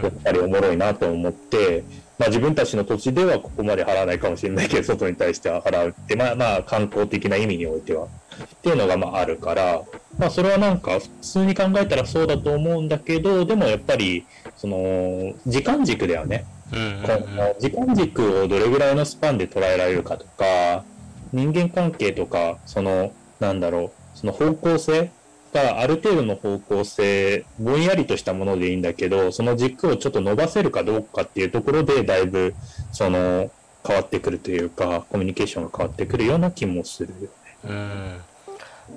[0.07, 1.83] っぱりおもろいなと思って、
[2.17, 8.07] まあ自分たちの土地ではここまで払わないかもしれないけど、外に対しては払うって、まあまあ観光的な意味においては、
[8.43, 9.81] っていうのがまああるから、
[10.17, 14.25] まあそれはなんか普通に考えたらそうだと思うんだけど、でもやっぱり、
[14.57, 16.45] その、時間軸だよね。
[16.71, 20.85] うんうんうんこの時間軸をどれぐらいのスパンで捉えられるかとか、
[21.33, 25.11] 人間関係とか、その、なんだろう、その方向性
[25.53, 32.53] がある程度の方向性、ぼんやりとしたものでいいんだけど、その軸をちょっと伸ばせるかどうかっていうところで、だいぶ、
[32.91, 33.51] その、
[33.85, 37.29] 変わってくるというか、コミュニケーションが変わってくるような気もするよね。
[37.69, 38.21] うん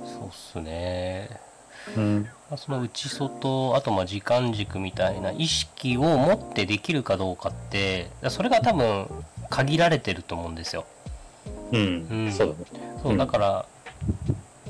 [0.04, 1.28] そうっすね
[1.96, 2.22] うん。
[2.50, 9.07] まあその内外あとまあ時間軸みたいな意識を持ってできるかどうかってそれが多分
[9.50, 10.85] 限られてると思うんですよ
[11.72, 12.07] うん。
[12.11, 12.57] うんそう
[13.16, 13.66] だだから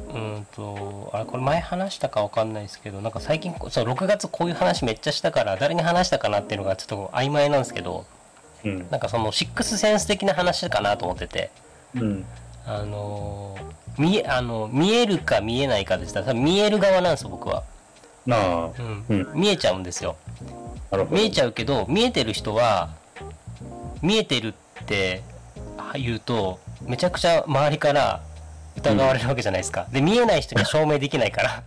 [0.08, 8.04] うーんとあれこれ前話したかわかんないですけどなんか最近そう6月こういう話めっちゃしたから誰に話したかなっていうのがちょっと曖昧なんですけど
[8.64, 8.86] うん。
[8.90, 11.50] なんかそのシックスセンス的な話かなと思ってて
[11.94, 12.24] うん。
[12.66, 16.22] あのー見えあの見えるか見えないかでした。
[16.22, 17.62] ら見える側なんですよ僕は、
[18.26, 19.04] なあ、うん。
[19.08, 19.40] うん。
[19.40, 20.16] 見えちゃうんですよ。
[21.10, 22.90] 見えちゃうけど見えてる人は
[24.00, 25.22] 見えてるって
[25.94, 28.20] 言うとめちゃくちゃ周りから
[28.76, 31.62] 疑われるわけじゃないですか、で見えない人には証明できないから。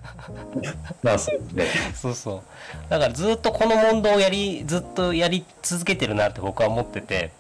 [1.03, 1.65] まあそうね。
[1.95, 2.41] そうそう。
[2.89, 7.31] だからずっとこの問答をやりずっとやり続けてるなって僕は思ってて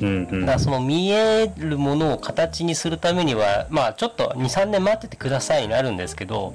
[0.00, 0.40] うんうん。
[0.40, 6.54] だからその見えるものを形にするためにはまあちょっと23年待っててくださいになるんですけど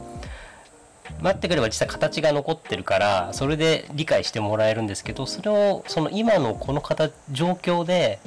[1.21, 8.19] 待ってくれば実際形が残ってるからそれで理解してもらえるんですけどそれをその今のこの形状況で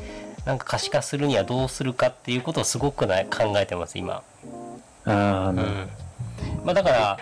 [0.44, 4.22] なんか可視化するにはどうするかっていうことをすごくな考えてます今。
[5.04, 5.56] ああ、うん。
[6.64, 7.18] まあ、だから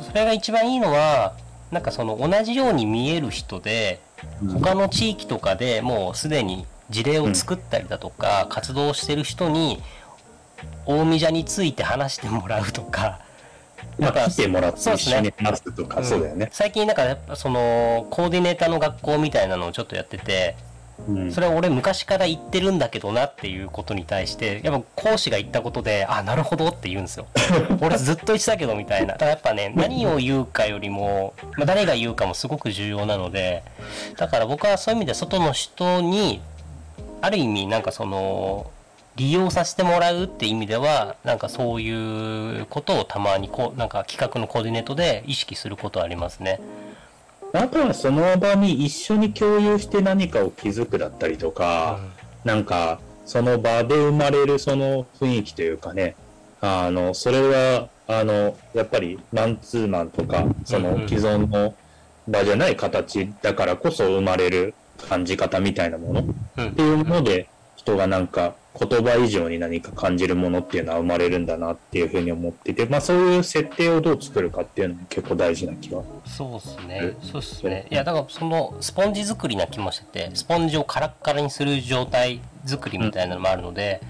[0.00, 1.34] それが一番いいのは
[1.70, 4.00] なんかその同じように見える人で
[4.52, 9.82] 他の地域とかでもうすでに事例を作ったりだとか、活動してる人に
[10.86, 13.20] 大見茶について話してもらうとか。
[13.98, 16.48] まあ、来てもらってすね緒に話すとか、そうだよね。
[16.52, 20.54] 最近なんかやっぱそのコーディネーターの学校みたいなのをちょっとやってて
[21.08, 21.32] うん。
[21.32, 27.26] それは俺昔から言ってるんだけどなっていうことに対してやっぱ講師が言ったことであなるほどって言うんですよ。
[27.80, 29.14] 俺ずっと言ってたけどみたいな。
[29.14, 33.62] だからやっぱね何を言うかよりも、まあ、誰が言うかもすごく重要なので
[34.16, 36.40] だから僕はそういう意味で外の人に
[37.20, 38.70] ある意味なんかその
[39.16, 46.60] 利用させてもらうって意味ではなんかそういうことをたまにこうなんか企画のコーディネートで意識することはありますね。
[47.52, 52.00] あとはその場に一緒に共有して何かを気づくだったりとか、
[52.44, 56.16] なんかその場で生まれるその雰囲気というかね、
[56.60, 61.74] あの、それは、あの、やっぱりマンツーマンとか、そうんうんの既存の
[62.28, 66.20] 場じゃない形だからこそ生まれる感じ方みたいなもの？
[66.20, 66.24] っ
[66.58, 76.02] うんていうもので、人がなんか言葉以上に何か感じるものっていうのは生まれるんだなっていうふうに思ってて、まあそういう設定をどう作るかっていうのも結構大事な気が。
[76.26, 77.16] そうですねえ？
[77.22, 77.86] そうですね。
[77.90, 84.00] いや、だからそのスポンジ作りな気もしてて、スポンジをカラッカラにする状態作りみたいなのもあるので、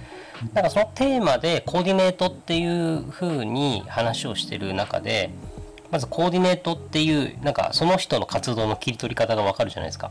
[0.52, 5.30] なんかそのテーマでコーディネートっていう風に話をしてる中で、
[5.90, 10.10] まずコーディネートっていう、なんかその人の活動の切り取り方がわかるじゃないですか。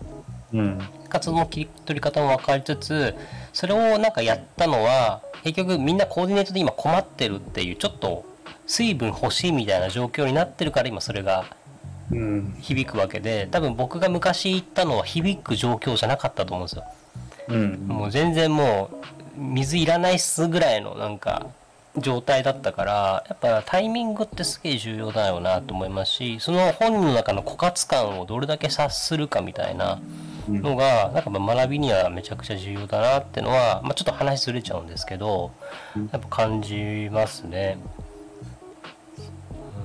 [0.53, 0.81] うん。
[1.09, 3.15] 活動の切り取り方も分かりつつ
[3.53, 8.25] それをなんかやったのは結局みんなコーディネートで今困ってるっていうちょっと
[8.65, 11.45] 水分欲しいみたいな状況になってるから今それが
[12.11, 12.55] うん。
[12.59, 16.83] 響くわけで多分僕が昔言ったのは響く状況じゃなかったと思うんですよ。
[17.49, 17.87] うん。
[17.87, 19.05] もう全然もう
[19.37, 21.47] 水いらないっすぐらいのなんか
[21.97, 29.99] 状態だったからやっぱタイミングってすげえ重要だよなと思いますしその本人の中の枯渇感をどれだけ察するかみたいな
[30.49, 35.51] のがなんかまあ学びにはめちゃくちゃ重要だなってのは、まあ、ちょっと話ずれちゃうんですけど
[36.11, 37.77] やっぱ感じますね。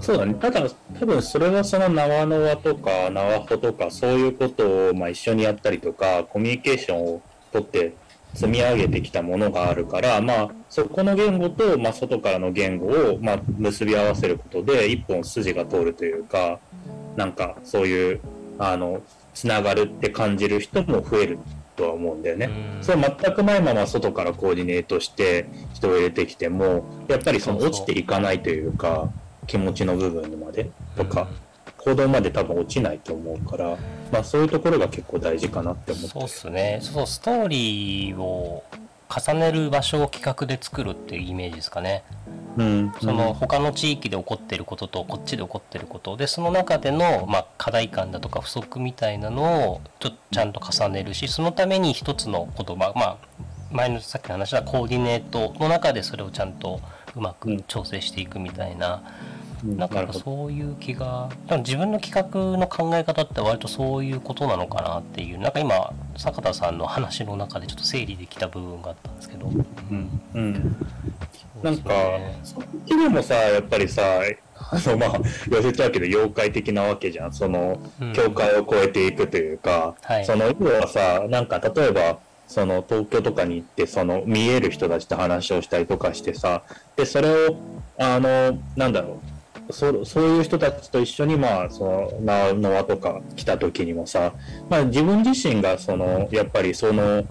[0.00, 0.34] そうだね。
[0.34, 0.66] ただ、
[0.98, 7.94] 多分それはその縄の輪とか縄穂とかそういうことをまあ一緒にやったりとか、コミュニケーションをとって
[8.34, 16.58] 積み上げてきたものがあるから、まあそこの言語と、まあ、外からの言語をまあ結び合わせることで一本筋が通るというか、
[17.16, 18.20] なんかそういう、
[18.58, 19.02] あの、
[19.40, 21.38] つながるって感じる人も増える
[21.74, 22.50] とは思うんだよね。
[22.76, 22.84] うん。
[22.84, 29.10] それ全くないまま外からコーディネートして人を入れてきてもやっぱりその落ちていかないというか
[29.46, 31.28] 気持ちの部分までとか
[31.78, 33.78] 行動まで多分落ちないと思うから
[34.12, 36.80] まあ、そういうところが結構大事かなって思ってそうっすね。
[36.82, 38.64] そうストーリーを
[39.10, 42.04] 重ねる場所を企画で作るっていうイメージですかね。
[42.56, 46.16] うん、その他の地域で起こってることとこっちで起こってること。
[46.16, 53.16] でその中での、まあ、課題感だとか不足みたいなのをちょっとちゃんと重ねるしそのために一つの言葉まあ
[53.72, 56.80] 前のさっきの話はコーディネートの中でそれをちゃんと
[57.14, 59.02] うまく調整していくみたいな、
[59.64, 59.76] うん。
[59.76, 65.38] なんかなるほどそういう気が自分の企画の考え方って割とそういうことなのかなっていう。
[65.38, 69.48] なんか今坂田さんの話の中でちょっと整理できた部分があったんですけど。
[69.48, 70.20] うん。
[70.34, 70.76] うん、
[71.62, 72.60] なんかそうですね。
[72.60, 74.02] そっちでもさやっぱりさ
[74.72, 77.32] あのまあ寄せちゃうけど妖怪的なわけじゃん。
[77.32, 78.12] そのうん。
[78.12, 80.24] 境界を越えていくというか、はい。
[80.24, 82.18] その要はさなんか例えば
[82.50, 86.64] その東京とかに行ってその見える人たちと話をしたりとかしてさ
[86.96, 87.56] でそれを
[87.96, 89.29] あのなんだろう
[89.72, 94.32] そそういう人たちと一緒にまあそのなノアとか来た時にもさ、
[94.68, 97.24] まあ、自分自身がそのやっぱりその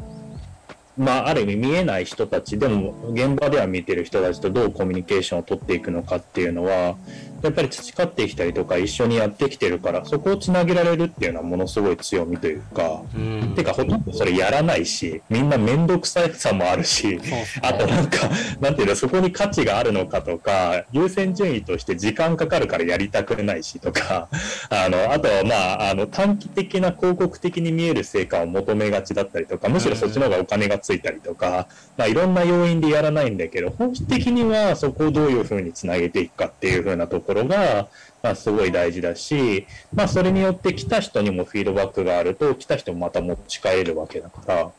[1.00, 6.98] まあ、ある意味見えない人たちでも現場では見てる人たちとどうコミュニケーションを取っていくのかっていうのは
[7.42, 13.02] やっぱり培ってきたりとか一緒にやってきてるからそこをつなげられるっていうのはものすごい強みというか。
[13.16, 17.20] うんてかほとんどそれやらないしみんな面倒くささもあるし
[17.62, 18.30] あとなんか
[18.60, 24.30] なんていうのそこに価値があるのかとか優先順位として時間かかるからやりたくないしとか
[24.70, 31.68] あのあとはまああの短期的な広告的に見える成果を求めがちだったりとかむしろそっちの方がお金がついたりとか、
[31.98, 37.88] まあ、いろんな要因でやらないんだけど本質的にはそこをどういうふうにつなげていくかっていうふうなところが
[38.22, 44.72] まあ、すごい大事だし、まあ、それによって来た人にもフィードバックがあると来た人もまた持ち帰れるわけだから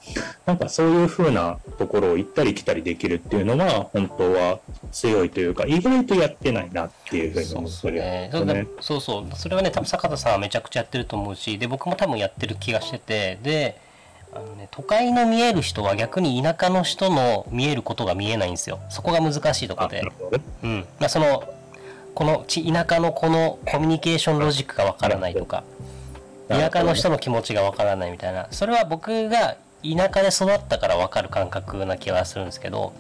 [0.47, 4.61] なんかそういう風なところを行ったり来たりできるっていうのは本当は
[4.93, 8.31] 強いというか意外とやってないなっていうふうに思ってるよね。
[8.33, 9.37] そうだそうそう。
[9.37, 13.81] それはね多分坂田さんはめちゃくちゃやってると思うしで僕も多分やってる気がしててで
[14.33, 18.79] あの、ね、都会の見える人は逆に田舎の人の見えることが見えないんですよ。
[18.89, 20.03] そこが難しいところで
[20.63, 20.87] うん。
[20.99, 21.55] まあ、その
[22.15, 25.65] このち田舎のこのコミュニケーションロジックがわからないとか
[26.49, 28.49] 田舎の人の気持ちがわからないみたいな。
[28.51, 32.93] それは僕が田舎で育ったから分かる感覚な気がするんですけど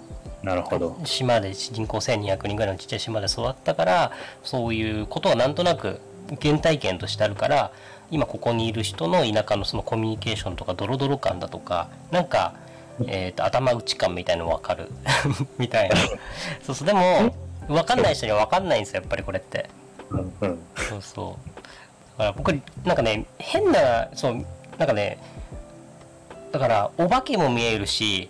[0.42, 0.98] なるほど。
[1.04, 4.12] 島で人口1200人ぐらいのちっちゃい島で育ったから
[4.42, 6.00] そういうことはなんとなく
[6.40, 7.72] 原体験としてあるから
[8.10, 12.54] 今ここにいる人の田舎のそのコミュニケーションとかドロドロ感だとかなんか、
[13.06, 14.88] えー、と頭打ち感みたいの分かる？
[15.58, 15.96] みたいな。
[16.62, 16.86] そうそう。
[16.86, 17.34] でも
[17.68, 19.68] 分かんない人には分かんないんですよやっぱりこれって。
[20.88, 21.38] そうそ
[22.16, 22.18] う。
[22.18, 22.48] だから僕
[22.84, 24.44] なんかね変なそう
[24.78, 25.18] なんかね
[26.52, 28.28] だからお化けも見えるし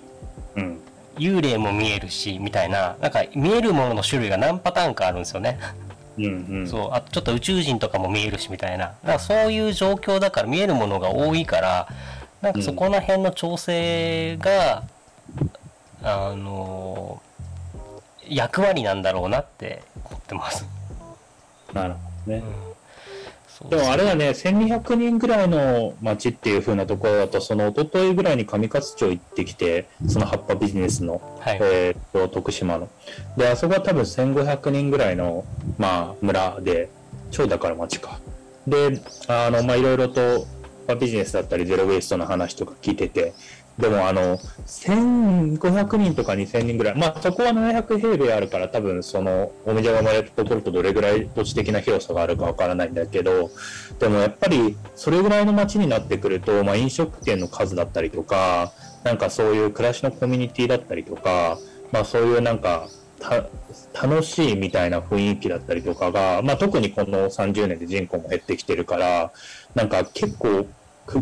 [0.57, 0.81] うん。
[1.19, 2.97] 幽霊も見えるしみたいな。
[3.01, 5.59] なんか見えるものの種類が何パターンかあるんですよね、
[6.19, 6.67] うんうん。
[6.67, 8.87] そうあとちょっと宇宙人とかも見えるしみたいな。
[8.87, 11.89] だからそういう状況だから見えるものが多いから
[12.43, 14.85] なんかそこら辺の調整が、
[16.03, 17.21] あの
[18.27, 20.65] 役割なんだろうなって思ってます、
[21.75, 22.43] なるほどね。
[22.65, 22.70] うん
[23.69, 32.89] でもあれだね、1200人ぐらいの町っていう風なところだと、その一昨日ぐらいに上勝町行ってきて、その葉っぱビジネスの、はい、えーっと、徳島の。
[33.37, 35.45] で、あそこは多分1500人ぐらいの、
[35.79, 36.89] まあ、村で、
[37.31, 38.19] 超だから町か。
[38.67, 38.99] で、
[39.29, 40.47] あの、まあ、いろいろと、
[40.89, 43.35] まあビジネスだったり、ゼロ・ウェイストの話とか聞いてて、
[43.81, 53.51] でもあの、1500人とか2000人ぐらい、まあそこは700平米あるから多分その、おみじゃが生まれたところとどれぐらい土地的な広さがあるかわからないんだけど、
[53.99, 58.73] でもやっぱりそれぐらいの街になってくると、まあ飲食店の数だったりとか、
[59.03, 61.59] なんかそういう暮らしのコミュニティだったりとか、
[61.91, 62.89] まあそういうなんか、
[63.93, 69.31] 楽しいみたいな雰囲気だったりとかが、まあ、特にこの30年で人口も減ってきてるから
[69.75, 70.67] なんか結構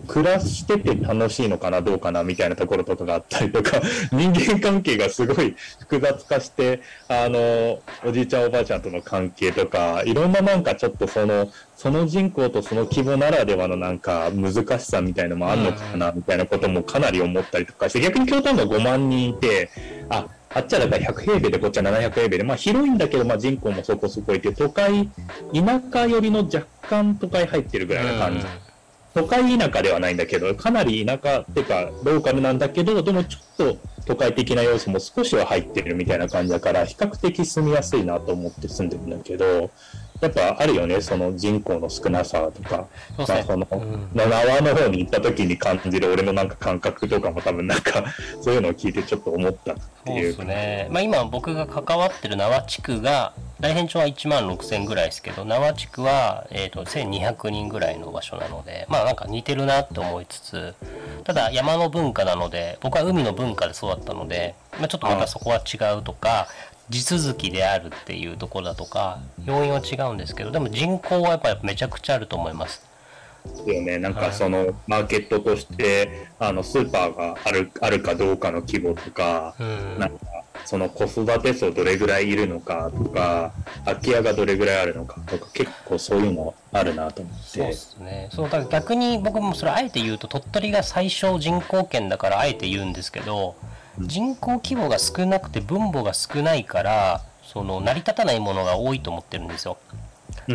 [0.07, 3.81] 暮らしてて楽しいのかなどうかなみたいなところとかがあったりとか
[4.13, 19.71] 人間関係がすごい複雑化してあのおじいちゃんおばあちゃんとの関係とかいろんななんかちょっとそのその人口とその規模ならではのなんか難しさみたいのもあるのかなみたいなこともかなり思ったりとかして逆に京丹が5万人いて
[20.11, 25.09] ああっちはだから100平米でこっちは700平米で、まあ、広いんだけど、まあ、人口もそこそこいて都会
[25.55, 28.47] 田舎寄りの若干都会入ってるぐらいな感じ、
[29.19, 39.71] 都会田舎ではないんだけどかなり田舎っていうかローカルなんだけどでもちょっと都会的な要素も少しは入ってるみたいな感じだから比較的住みやすいなと思って住んでるんだけど
[40.21, 44.11] やっぱあるよね、その人口の少なさとか、まあ、その、うん。
[44.15, 48.05] 縄の方に行った時に感じる俺のなんか感覚とかも多分なんか、
[48.43, 60.75] そういうのを聞いてちょっと思ったっていうそうですね、まあ、今僕が関わってる縄地区が大変町は1万6000ぐらいですけど縄地区は、えー、と1200人ぐらいの場所なのでまあなんか似てるなって思いつつ
[61.25, 66.47] ただ山の文化なので僕は海の文化で育ったので、まあ、ちょっとまたそこは違うとか
[66.91, 72.89] 地続きであるっていうところだとか要因は違うんですけどでも人口はやっぱりめちゃくちゃあると思います。
[73.67, 73.99] よね。
[73.99, 80.19] なんはいかそのマーケットとして、あのスーパーがあるあるかどうかの規模とか、うんなんか
[80.65, 83.53] その子育て層どれぐらいいるのかとか、
[83.85, 87.43] 空き家がどれぐらいあるのかとか、結構そういうのあるなと思って。
[87.47, 93.57] そうですねそうだから逆に僕もそれあえて言うと鳥取が最小人口圏だからあえて言うんですけど
[94.01, 99.79] 人口規模が少なくて分母が少ないからその成り立たないものが多いと思ってるんですよ。
[99.93, 99.99] うん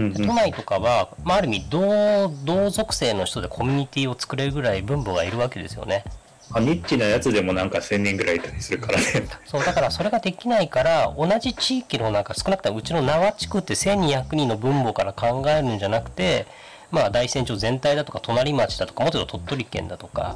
[0.03, 6.03] うんで都内とかは、まあ、ある意味同同属性の人でコミュニティを作れるぐらい分母がいるわけですよね。
[6.51, 9.05] あニッチなやつでもなんか1000人ぐらいいたりするからね。
[9.45, 16.45] そうだからそれができないから同じ地域の中少なくともうちの縄地区って1200人の分母から考えるんじゃなくて
[16.91, 20.35] まあ大山町全体だとか隣町だとかもっと言うと鳥取県だとか、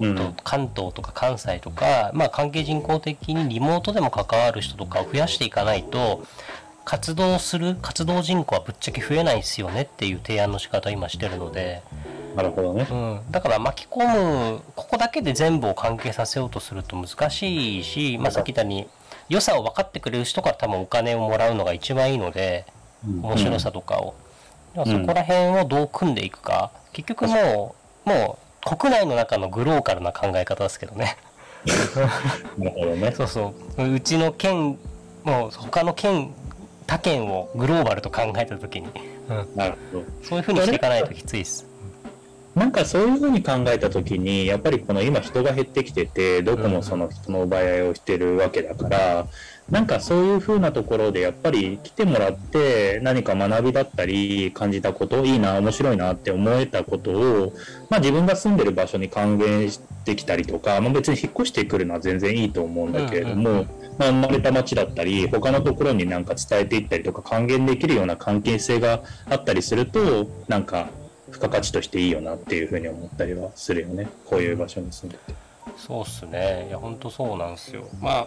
[0.00, 0.14] うん。
[0.14, 6.22] と関東とか関西とか、まあ、関係人口的にリモートでも関わる人とかを増やしていかないと
[6.84, 11.82] 活動する活動人口はぶっちゃけ増えないですよねっていう提案の仕方を今してるので。
[12.34, 12.86] なるほどね。
[12.88, 14.06] うん、だから巻き込
[14.54, 18.88] むここだけで全部を関係させようとすると難しいし、まあ、さっき言ったように
[19.28, 22.64] 良さを分かってくれる人から多分お金をもらうのが一番いいので
[23.04, 24.14] 面白さとかを、
[24.74, 26.70] だからそこら辺をどう組んでいくか。
[26.92, 27.74] 結局も
[28.06, 31.16] うもう国内の中のグローカルな考え方ですけどね
[32.56, 33.12] なるほどね。
[33.12, 34.78] そうそううちの県
[35.24, 36.34] もう他の県
[36.86, 38.88] 他県をグローバルと考えた時に、
[39.28, 40.04] うん、なるほど。
[40.22, 41.66] そういうふうにしていかないときついです。
[42.54, 49.26] なんかそういうふうに考えたときに、やっぱりこの今人が減ってきてて、どこもその人の奪い合いをしてるわけだから、
[49.70, 57.52] なんかそういうふうなところでやっぱり来てもらって何か学びだったり感じたこと、いいな、面白いなって思えたことを、
[57.90, 70.88] まあ自分が住んでる場所に還元してきたりとか、まあ別に引っ越してくるのは全然いいと思うんだけれども、うんうんうんまあ生まれた町だったり、他のところになんか伝えていったりとか還元できるような関係性があったりすると、なんか
[71.30, 74.08] 付加価値としていいよなっていうふうに思ったりはするよね。
[74.24, 75.48] こういう場所に住んでて。
[75.76, 78.26] そうっすねいやほんとそうなんですよまあ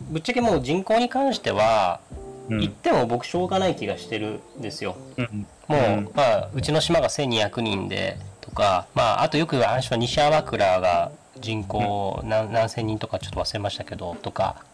[0.00, 2.00] ぶっちゃけもう人口に関しては、
[2.48, 2.58] うん。
[2.60, 4.96] 言っても僕しょうがない気がしてるんですよ。
[5.16, 5.46] うん。
[5.68, 6.10] もう、うん。
[6.14, 14.64] まあうちの島が1200人でとかまああとよく話は西粟倉が人口何何千人とかちょっと忘れましたけどとか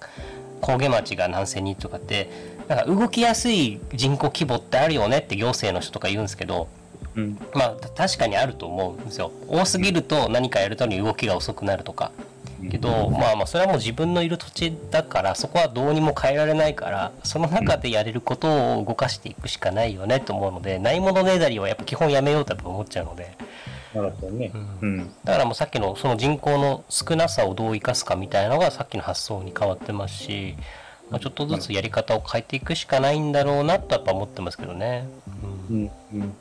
[0.60, 2.30] 神戸町が何千人とかって
[2.68, 6.68] なんか動きやすい人口規模ってあるよねって行政の人とか言うんですけど
[7.16, 7.38] うん。
[7.54, 9.32] まあた確かにあると思うんですよ。
[9.48, 12.12] 多すぎると何かやるために動きが遅くなるとか
[12.70, 23.36] けどまあまあそれはもう自分のいる土地だからそこはどうにも変えられないからその中でやれることを動かしていくしかないよねと思うのでないものねだりはやっぱ基本やめようと思っちゃうので
[23.94, 24.50] なるほどね。
[24.80, 25.10] うん。
[25.24, 30.56] だからもうさっきのその人口の少なさをどう生かすかみたいなのがさっきの発想に変わってますし、
[31.10, 35.06] まあ、ちょっとずつやり方を変えていくしかないんだろうなとやっぱ思ってますけどね。
[35.70, 35.90] うんうん。
[36.20, 36.34] うん。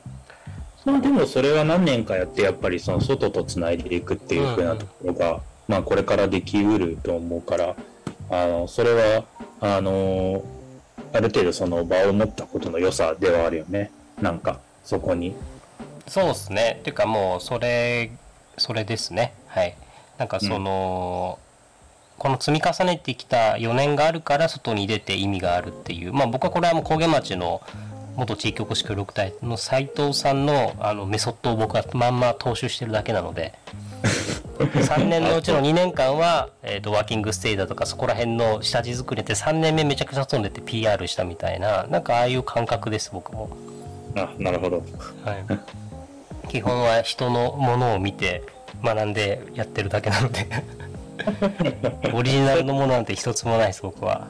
[0.86, 5.42] まあでもそれは何年かやってやっぱりその外とつないでいくっていうふうなところが、
[5.72, 7.78] まあこれからできうると思うから、
[8.30, 9.24] あの、それは、
[9.62, 10.44] あの、
[11.14, 13.90] ある程度その場を持ったことの良さではあるよね。
[14.22, 15.34] なんか、そこに。
[16.08, 16.76] そうですね。
[16.82, 18.12] っていうかもうそれ
[18.58, 19.34] それですね。
[19.48, 19.78] はい。
[20.18, 21.40] なんかその、
[22.18, 26.12] この積み重ねてきた4年があるから外に出て意味があるっていう。
[26.12, 27.62] まあ僕はこれはもう焦げ町の
[28.18, 33.54] 元地域おこし協力隊の斉藤さんのあのメソッドを僕はまんま踏襲してるだけなので。
[34.66, 43.50] 3年のうちの2年間は、えー、とワーキングステイだとかそこら辺の下地作りで3年目めちゃくちゃ外に出て PR したみたいななんかああいう感覚です僕も。
[44.16, 44.84] あ、なるほど。
[45.24, 45.34] は
[46.46, 48.44] い、基本は人のものを見て
[48.84, 50.48] 学んでやってるだけなので。
[52.14, 54.28] オリジナルのものなんて一つもないです僕は。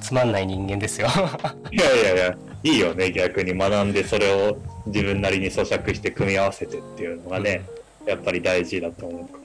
[0.00, 1.08] つまんない人間ですよ。
[1.70, 7.62] いやいやいや、いいよね、逆に学んでそれを自分なりに咀嚼して組み合わせてっていうのがね、
[8.06, 9.38] やっぱり大事だと思うか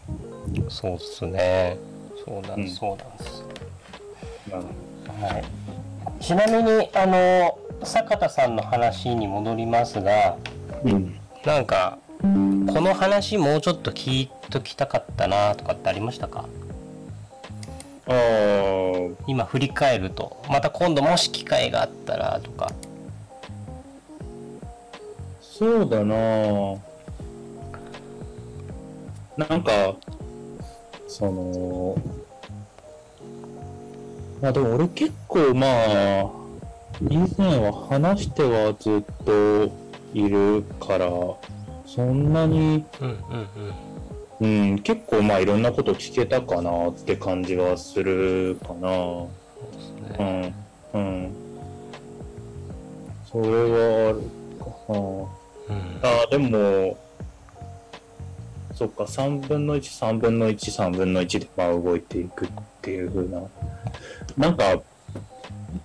[0.70, 1.78] そうっすね。
[2.26, 2.64] そうなんうん。
[2.64, 3.43] です、そうなんです、
[4.52, 10.38] はい、ちなみにあの坂田さんの話に戻りますが
[10.84, 11.20] うん。
[11.45, 16.45] なんかこの話もうちょっと聞いときたかったなとかってありましたか？
[18.10, 18.14] ああ、
[19.28, 20.41] 今振り返ると。
[20.50, 22.72] また今度もし機会があったらとか。
[25.41, 26.16] そうだな。
[29.38, 29.95] なんか、
[31.08, 31.95] その、
[34.41, 36.30] まあでも俺結構まあ、
[37.10, 39.72] 以前は話してはずっと
[40.14, 41.10] いるから、
[41.86, 43.18] そんなに、うんうん
[44.39, 48.82] うんうん、結構まあいろんなこと聞けたかなって感じはするかな。
[48.82, 49.32] そ
[50.18, 50.53] うね
[50.93, 51.36] うん、うん。
[53.32, 54.22] それはある
[54.60, 54.99] かな。
[54.99, 56.97] うんああ、でも、
[58.78, 62.49] そっか、3分の1、3分の1、3分の1でまあ動いていくっ
[62.84, 63.41] ていう風な。
[64.38, 64.80] なんか、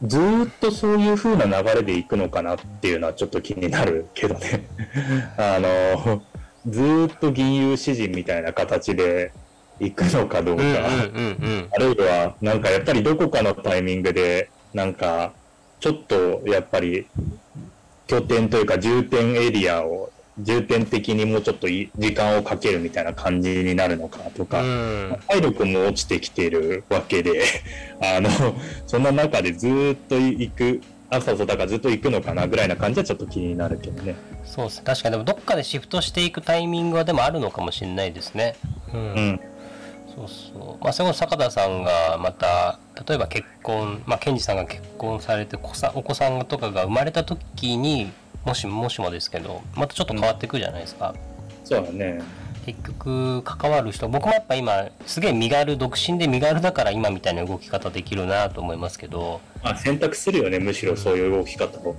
[0.02, 4.68] ずーっとそういう風な流れでいくのかなっていうのはちょっと気になるけどね。
[5.38, 6.22] あの、
[6.66, 9.32] ずーっと銀融詩人みたいな形で
[9.80, 10.62] 行くのかどうか。
[10.62, 15.32] あるいは、なんかやっぱりどこかのタイミングで、なんか、
[15.80, 17.06] ちょっとやっぱり、
[18.06, 25.16] 拠点というか重点エリアを、重点的にもうちょっとい時間をかけるみたいな感じになるのかとか、うん。
[25.28, 27.42] 体力も落ちてきてるわけで、
[28.00, 28.30] あの、
[28.86, 30.80] そんな中でずーっと行く、
[31.10, 34.16] 朝そうだからずっと行くのかなぐらいな感じはちょっと気になるけどね。
[34.44, 34.78] そうです。
[34.78, 38.56] ね確かにでもどっかでシフトしていくタイミングはでもあるのかもしれないですね。
[38.92, 39.40] うん、うん。
[40.14, 42.78] そうそうまあそれこそ坂田さんがまた
[43.08, 48.12] 例えば結婚まあ健二さんが結婚されてお子さんとかが生まれた時に
[48.44, 51.14] もしもしもですけどまたちょっと変わってくるじゃないですか、
[51.64, 52.22] そうだね。
[52.64, 61.96] 結局関わる人僕もやっぱ今すげえ身軽独身で身軽だから今みたいな動き方できるなと思いますけどまあ選択するよね、むしろそういう動き方を。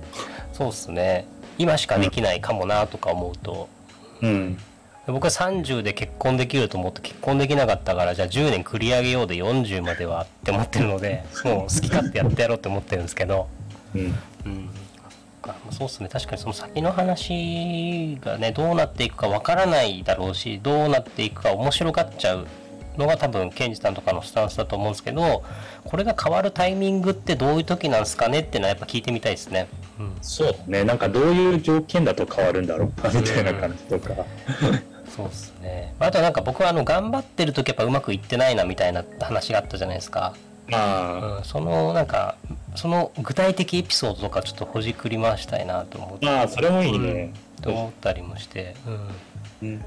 [0.52, 1.26] そうっすね
[1.58, 3.68] 今しかできないかもなとか思うと、
[4.22, 4.58] うん。
[5.06, 13.46] 僕は30で結婚できると思って結婚できなかったからじゃあ10年繰り上げようで40まではって思ってるのでもう好き勝手やってやろうって思ってるんですけど、
[13.94, 14.00] うん。
[14.46, 14.70] うん、
[15.46, 22.46] かまあそうっすね確かにその先の話がねどうなっていくかわからないだろうしどうなっていくか面白がっちゃう
[22.96, 25.42] のが多分ケンジさんとかのスタンスだと思うんですけど
[25.84, 29.68] これが変わるタイミングってどういう時なんですかねっていうのはやっぱ聞いてみたいですね。
[29.98, 30.84] うんそうだね。
[30.84, 34.24] なんかどういう条件だと変わるんだろうか、 みたいな感じとか。
[35.14, 35.94] そうですね。
[35.98, 40.34] あとはなんか僕はあの頑張ってる時やっぱうまくいってないなみたいな話があったじゃないですか。
[40.68, 42.36] まあ、うん、そのなんか
[42.74, 47.32] その具体的エピソードとかちょっとほじくり回したいなと思って、まあ、それもいいね。
[47.60, 48.74] と思ったりもして、
[49.62, 49.84] うん、うん。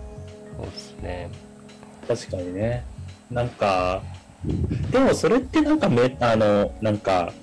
[0.57, 1.29] そうですね。
[2.07, 2.85] 確かにね。
[3.29, 4.01] なんか、
[4.91, 7.33] でもそれってなんかめ、あの、なんか、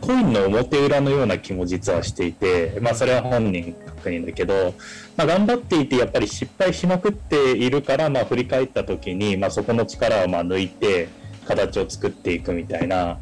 [0.00, 4.74] コインの表裏のような気も実はしていて、まあそれは本人確認だけど、
[5.16, 11.08] まあ頑張っていてやっぱり失敗しまくっているから、まあ振り返った時に、まあそこの力をまあ抜いて
[11.50, 13.18] 形を作っていくみたいな。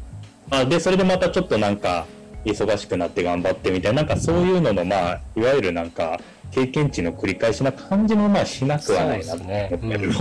[0.49, 2.05] まあで、それでまたちょっとなんか
[2.45, 6.19] 忙しくなって頑張ってみたいな、なんかそういうののまあ、いわゆるなんか
[6.51, 10.13] 経験値の繰り返しな感じもまあしなくはないなと思ったりも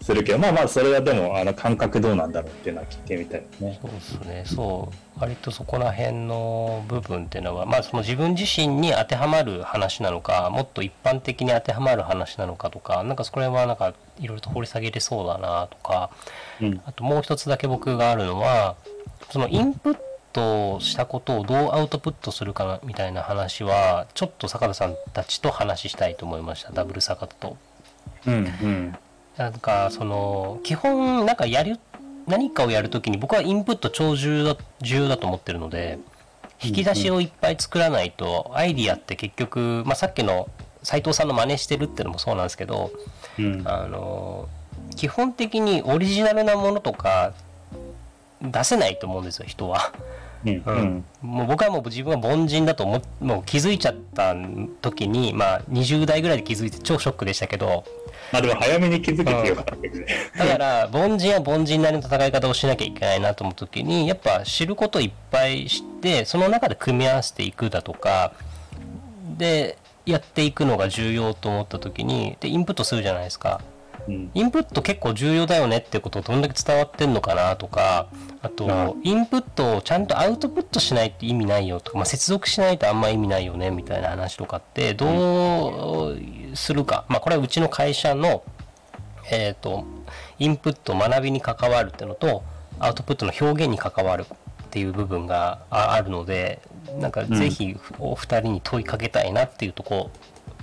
[0.00, 3.78] するけど、まあまあそれはでもあの感覚どうなんだろうっていうのは聞いてみたいですね。
[3.82, 4.42] そうですね。
[4.46, 16.10] そう割とそこら辺の部分っていうのはまあその自分自身に当てはまる話なのかもっと一般的に当てはまる話なのかとかなんかそこら辺はなんかいろいろと掘り下げれそうだなとか
[16.60, 16.80] うん。
[16.84, 18.76] あともう一つだけ僕があるのは
[19.30, 20.00] そのインプット
[20.80, 27.56] したことをどうアウトプットするかなみたいな話はちょっと坂田さんたちと話したいと思いましたダブル坂田と。
[28.26, 28.96] うんうん。
[29.36, 31.78] なんかその基本なんかやる
[32.26, 35.98] 何かをやるときに僕はインプット超重要だ重要だと思ってるので
[36.62, 40.48] 引き出しをいっぱい作らないとアイディアって結局、まあ、さっきの
[40.82, 42.90] 斉藤さんの真似してるっていうのもそうなんですけど
[43.38, 43.62] うん。
[43.66, 44.48] あの
[44.96, 47.34] 基本的にオリジナルなものとか
[48.42, 49.92] 出せないと思うんですよ人は。
[50.44, 51.04] うんうん。
[51.22, 54.34] もう僕はもう自分は凡人だと思っもう気づいちゃった
[54.82, 57.84] 時にまあ20代ぐらいで気づいて超ショックでしたけど
[58.32, 60.06] まあでも早めに気づけてよかったけどね。
[60.36, 68.32] だから凡人は凡人なりの戦い方をしなきゃいけないなと思う時にやっぱ知ることいっぱい知ってその中で組み合わせていくだとか
[69.36, 73.60] でやっていくのが重要と思った時にでインプットするじゃないですか。
[74.08, 74.30] うん。
[74.34, 78.08] インプット結構重要だよねってことをどんだけ伝わってんのかなとか
[78.42, 86.18] あとあインプットをちゃんとアウトプットしないって意味ないよとか、まあ、接続しないとあんま意味ないよねみたいな話とかってどう
[86.54, 88.42] するか、まあこれはうちの会社の
[89.30, 89.84] えっ、と
[90.38, 92.44] インプット学びに関わるっていうのと
[92.78, 94.24] アウトプットの表現に関わる
[94.66, 96.60] っていう部分がああるので
[97.00, 100.10] なんかぜひお二人に問いかけたいなっていうとこ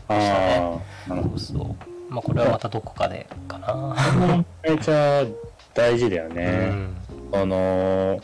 [0.08, 3.96] ああ、なるほろそうまあこれはまたどこかでかな。
[4.64, 4.72] ど。
[4.72, 5.26] めちゃ
[5.74, 6.70] 大事だようね。
[6.70, 6.96] ん
[7.34, 8.22] あの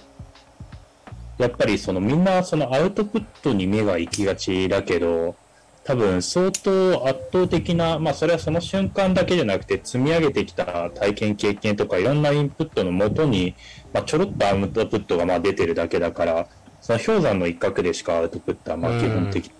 [1.40, 5.36] やっぱりそのみんなそのアウトプットに目が行きがちだけど、
[5.84, 13.56] 多分相当圧倒的な、まあそれはその瞬間だけじゃなくて積み上げてきた体験経験とかいろんなインプットのもとに、
[13.92, 16.48] まあ、ちょろっとアウトプットがまあ出てるだけだから、
[16.82, 19.52] その氷山の一角でしかアウトプットはまあ基本的に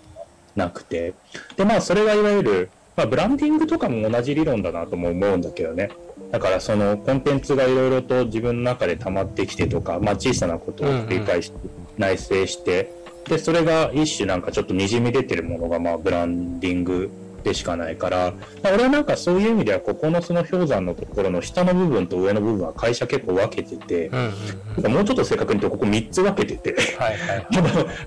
[0.54, 1.14] なくて、
[1.56, 2.70] でまあそれがいわゆる、
[3.00, 5.90] まあ、ブランディングとかも同じ理論だなとも思うんだけどね。
[6.30, 11.58] だからそのコンテンツがいろいろと自分の中で溜まってきてとか、まあ、小さなことを繰り返して
[11.96, 12.92] 内省して、
[13.24, 17.10] でそれが一種なんかちょっとにじみ出てるものがまあブランディング
[17.42, 24.32] でしかないから、まあ、俺はなんかそういう意味ではここのその氷山のところの下の部分と上の部分は会社結構分けててう、んうん
[24.84, 24.92] うん。
[24.92, 26.76] もうちょっと正確に言うとここ3つ分けてて。
[26.98, 27.46] はいはい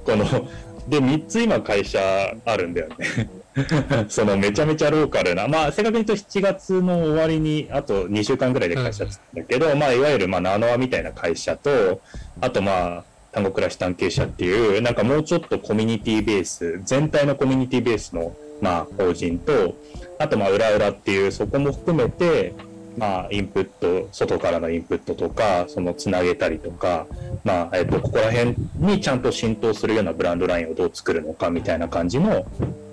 [0.06, 0.26] この
[0.88, 2.00] で3つ今会社
[2.46, 3.30] あるんだよね
[4.10, 12.02] そのめちゃめちゃローカルなまあ正確に言うと7月の終わりにあと2週間ぐらいで会社つったんだけど、まあいわゆるまあナノアみたいな会社と
[12.42, 19.76] あとまあ単語暮らし探検者っていうなんかもうちょっとコミュニティベース全体のコミュニティベースのまあ法人と
[20.18, 22.54] あとまあ裏裏っていうそこも含めて
[22.98, 27.08] まあインプット外からのインプットとかそのつなげたりとか
[27.44, 32.46] まあえっとここら辺にちゃんと浸透するようなブランドラインをどう作るのかみたいな感じの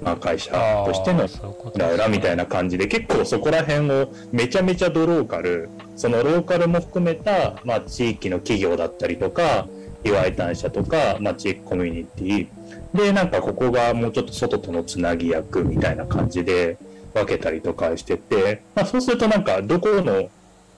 [0.02, 0.52] まあ会社
[0.86, 1.28] としての
[1.74, 9.68] 裏裏みたいな感じで結構そこら辺をめちゃめちゃドローカルそのローカルも含めた、まあ、地域の企業だったりとか
[10.02, 12.48] 岩井単社とか、まあ、地域コミュニティ。
[12.94, 16.76] でなんかここがもうちょっと外とのつなぎ役みたいな感じで
[17.14, 20.28] 分けたりとかしてて、まあ、そうするとなんかどこの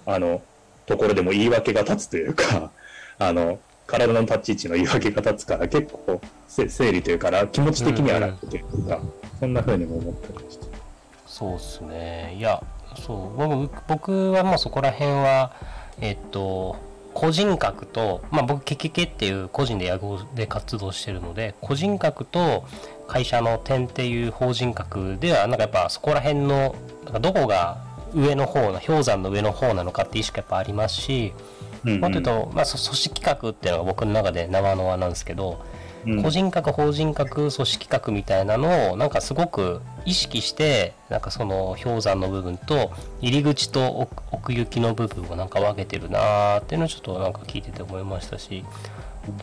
[0.06, 0.42] あの
[0.86, 2.70] ところでも言い訳が立つというか
[3.18, 9.00] あの体の立ち位置の言い訳が立つから結構せ整理というか気持ち的には楽というか、
[9.38, 10.66] そんな風にも思ったりして。
[11.26, 12.62] そうですねいや
[13.06, 15.52] そう僕僕はもうそこら辺は
[16.00, 16.76] えっと
[17.14, 22.64] 個人格と、まあ、僕ケケケっていう個人で野号で活動してるので個人格と
[23.12, 27.76] 会社の点っていう法人格ではなんかやっぱそこら辺のなんかどこが
[28.14, 31.34] 上の方な氷山の上の方なのかって意識やっぱありますし、
[31.84, 35.60] うんもっと言うと、まあ、そ組織格っていうのが僕の中で生の輪なんですけど、
[36.06, 36.22] うん。
[36.22, 48.64] 個人格法人格組織格みたいなのをなんかすごく意識してなんかその氷山の部分と入り口と奥奥行きの部分をなんか分けてるなーっていうのをちょっとなんか聞いてて思いましたし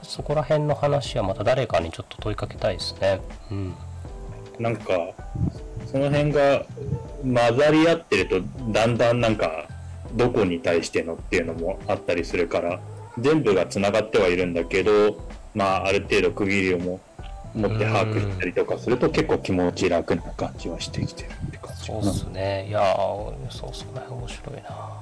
[0.03, 3.21] そこら辺の話はまた誰かにちょっと問いかけたいですね。
[3.51, 3.73] うん、
[4.59, 5.13] なんか
[5.91, 6.65] その辺が
[7.23, 9.67] 混ざり合ってるとだんだんなんか
[10.13, 12.79] どこに対してのっていうのもあったりするから
[13.17, 15.19] 全部がつながってはいるんだけど
[15.53, 16.99] まあある程度区切りをも
[17.55, 24.98] 持って把握したりとかすると結構気持ち楽な感じはしてきてるって感じそうっすねいやーそうそれ面白いな。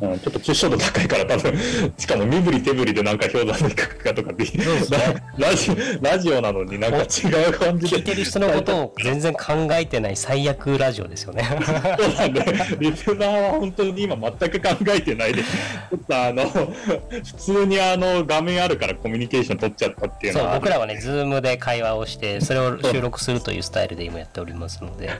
[0.00, 1.58] うん、ちょっと抽象度高いから多分
[1.98, 4.36] しかも身振り手振りでなんか氷山の一角かとかっ
[5.38, 5.70] ラジ
[6.00, 7.02] ラジオなのになんか違
[7.48, 7.96] う感じで。
[7.96, 11.44] 聞いてる人のことを全然考えてない最悪ラジオですよね。
[11.62, 12.44] そうなんで、
[12.78, 25.10] リスナーは本当に今全く考えてないで、ちょっとあの、普通にあの、画面あるからコミュニケーション取っちゃったっていうのそうは、僕らはね、ズームで会話をして、それを収録するというスタイルで今やっておりますので、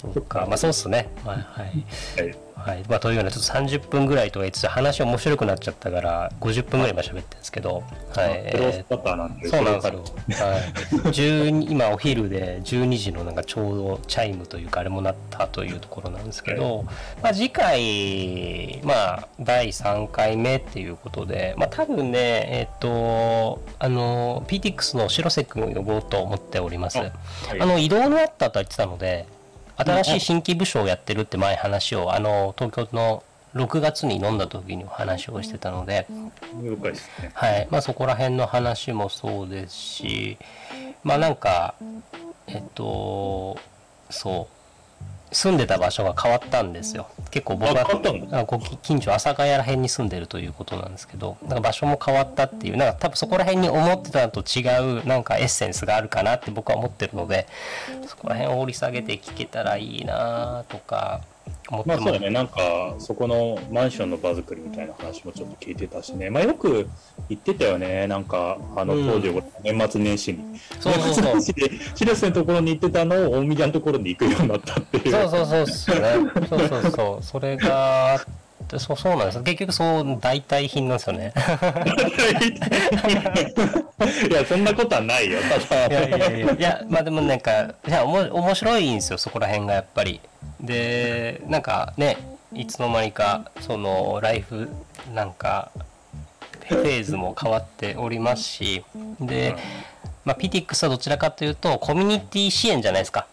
[0.00, 1.08] そうか、まあそうっすね。
[1.24, 2.24] はい、はい。
[2.24, 2.82] はいはい。
[2.88, 8.50] まあ、というようなちょっと30分ぐらいとは言って話面白くなっちゃったから50分ぐらい今喋ってるんですけど、はい。
[8.50, 10.60] クロスえパターなんで、ーそうなんですよ、はい、
[11.12, 16.84] 12今お昼で12時のなんかちょうどチャイムというかあれもなったというところなんですけど、
[17.22, 22.18] まあ、次回、まあ、第3回目っていうことで、まあ、多分ね
[22.50, 26.98] えっ、とあの PTX の白瀬君を呼ぼうと思っております。
[26.98, 27.06] あは
[27.54, 27.60] い。
[27.60, 29.28] あの移動のあったとは言ってたので
[29.76, 33.22] 新しい新規部署をやってるって前話をあの東京の
[33.54, 36.06] 6月に飲んだ時にお話をしてたので、
[36.62, 37.30] 了解ですね。
[37.32, 37.68] はい。
[37.70, 40.38] まあ、そこら辺の話もそうですし
[41.02, 41.74] まあなんか
[42.46, 43.58] えっと
[44.10, 44.55] そう
[45.32, 47.08] 住んでた場所が変わったんですよ。
[47.30, 47.84] 結構僕は
[48.82, 54.62] 近所阿佐ヶ谷ら辺に住んでるということなんですけどなんか場所も変わったっていうなんか多分そこら辺に思ってたのと違
[55.00, 57.46] うなんかエッセンスがあるかなって僕は思ってるので
[58.06, 61.20] そこら辺を掘り下げて聞けたらいいなとか
[61.68, 66.88] 思ってまあそうだね、なんか、そこのマンションの場作りみたいな話もちょっと聞いてたしね、まあよく
[67.28, 70.58] 言ってたよね、なんか、あのうん当時、年末年始に。
[70.80, 75.10] そうそうそう年末年始で、 白瀬のところに行ってたのを、大宮のところに行くようになったっていう。
[75.10, 76.30] そうそうそうっすよね。
[76.48, 77.22] そうそうそう。
[77.22, 78.20] それが
[78.78, 79.42] そうそうなんです。
[79.42, 81.32] 結局そう代替品なんですよね。
[84.28, 85.38] いや、そんなことはないよ。
[85.68, 86.52] ただ、いやいやいや。
[86.52, 90.20] いや、まあでもなんか、いや、おも面白いんですよ、そこら辺がやっぱり。
[90.66, 92.16] で、なんかね、
[92.52, 94.68] いつの間にか、その、ライフ、
[95.14, 95.70] なんか、
[96.68, 98.84] フェーズも変わっておりますし、
[99.20, 99.56] で、
[100.24, 103.26] まあ、PTX はどちらかというと、コミュニティ支援じゃないですか。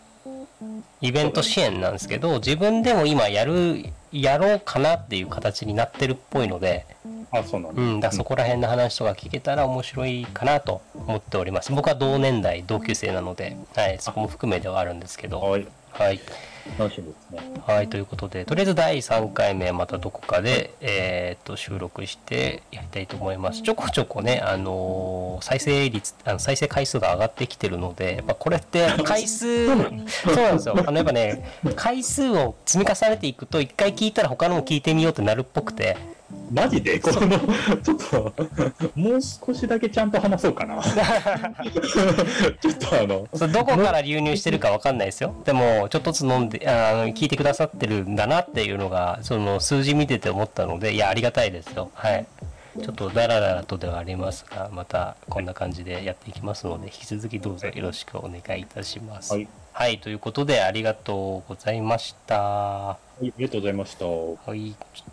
[1.01, 6.85] イベント支援なんですけど自分でも今やるやろうかなっていう形になってるっぽいので、
[7.31, 8.09] あ、そうなんだ。
[8.09, 15.67] うん、そこら辺の話とか聞けたら面白いかなと思っております僕は同年代同級生なので、はい、そこも含めではあるんですけどはい。
[15.91, 16.21] はい
[16.77, 17.61] 楽しみですね。
[17.65, 23.61] はい、ということで、とりあえず第3回目またどこかで、えーっと収録してやりたいと思います。
[23.61, 30.75] ちょこちょこね、あのー再生率、あの再生回数が上がってきてるので、やっぱこれって回数、そうなんですよ。
[30.87, 31.45] あのやっぱね、
[31.75, 35.97] 回数を積み重ねていくと、一回聞いたら他のも聞いてみようってなるっぽくて、
[36.51, 36.99] マジで？
[36.99, 37.39] この、
[37.81, 38.33] ちょっと、
[38.95, 40.81] もう少しだけちゃんと話そうかな。
[40.83, 40.91] ちょ
[42.71, 45.33] っとあの、どこから流入してるかわかんないですよ。
[45.45, 51.89] でも、ちょっとずつ飲んで、あの聞いてくださってるんだなっていうのが、その数字見てて思ったので、いや、ありがたいですよ。
[51.93, 52.25] はい。
[52.81, 59.33] ちょっとダラダラとではありますが、またこんな感じでやっていきますので、引き続きどうぞよろしくお願いいたします。
[59.33, 59.47] はい。
[59.73, 62.39] はい、ということでありがとうございました。
[62.39, 64.05] はありがとうございました。
[64.05, 65.12] い、ちょ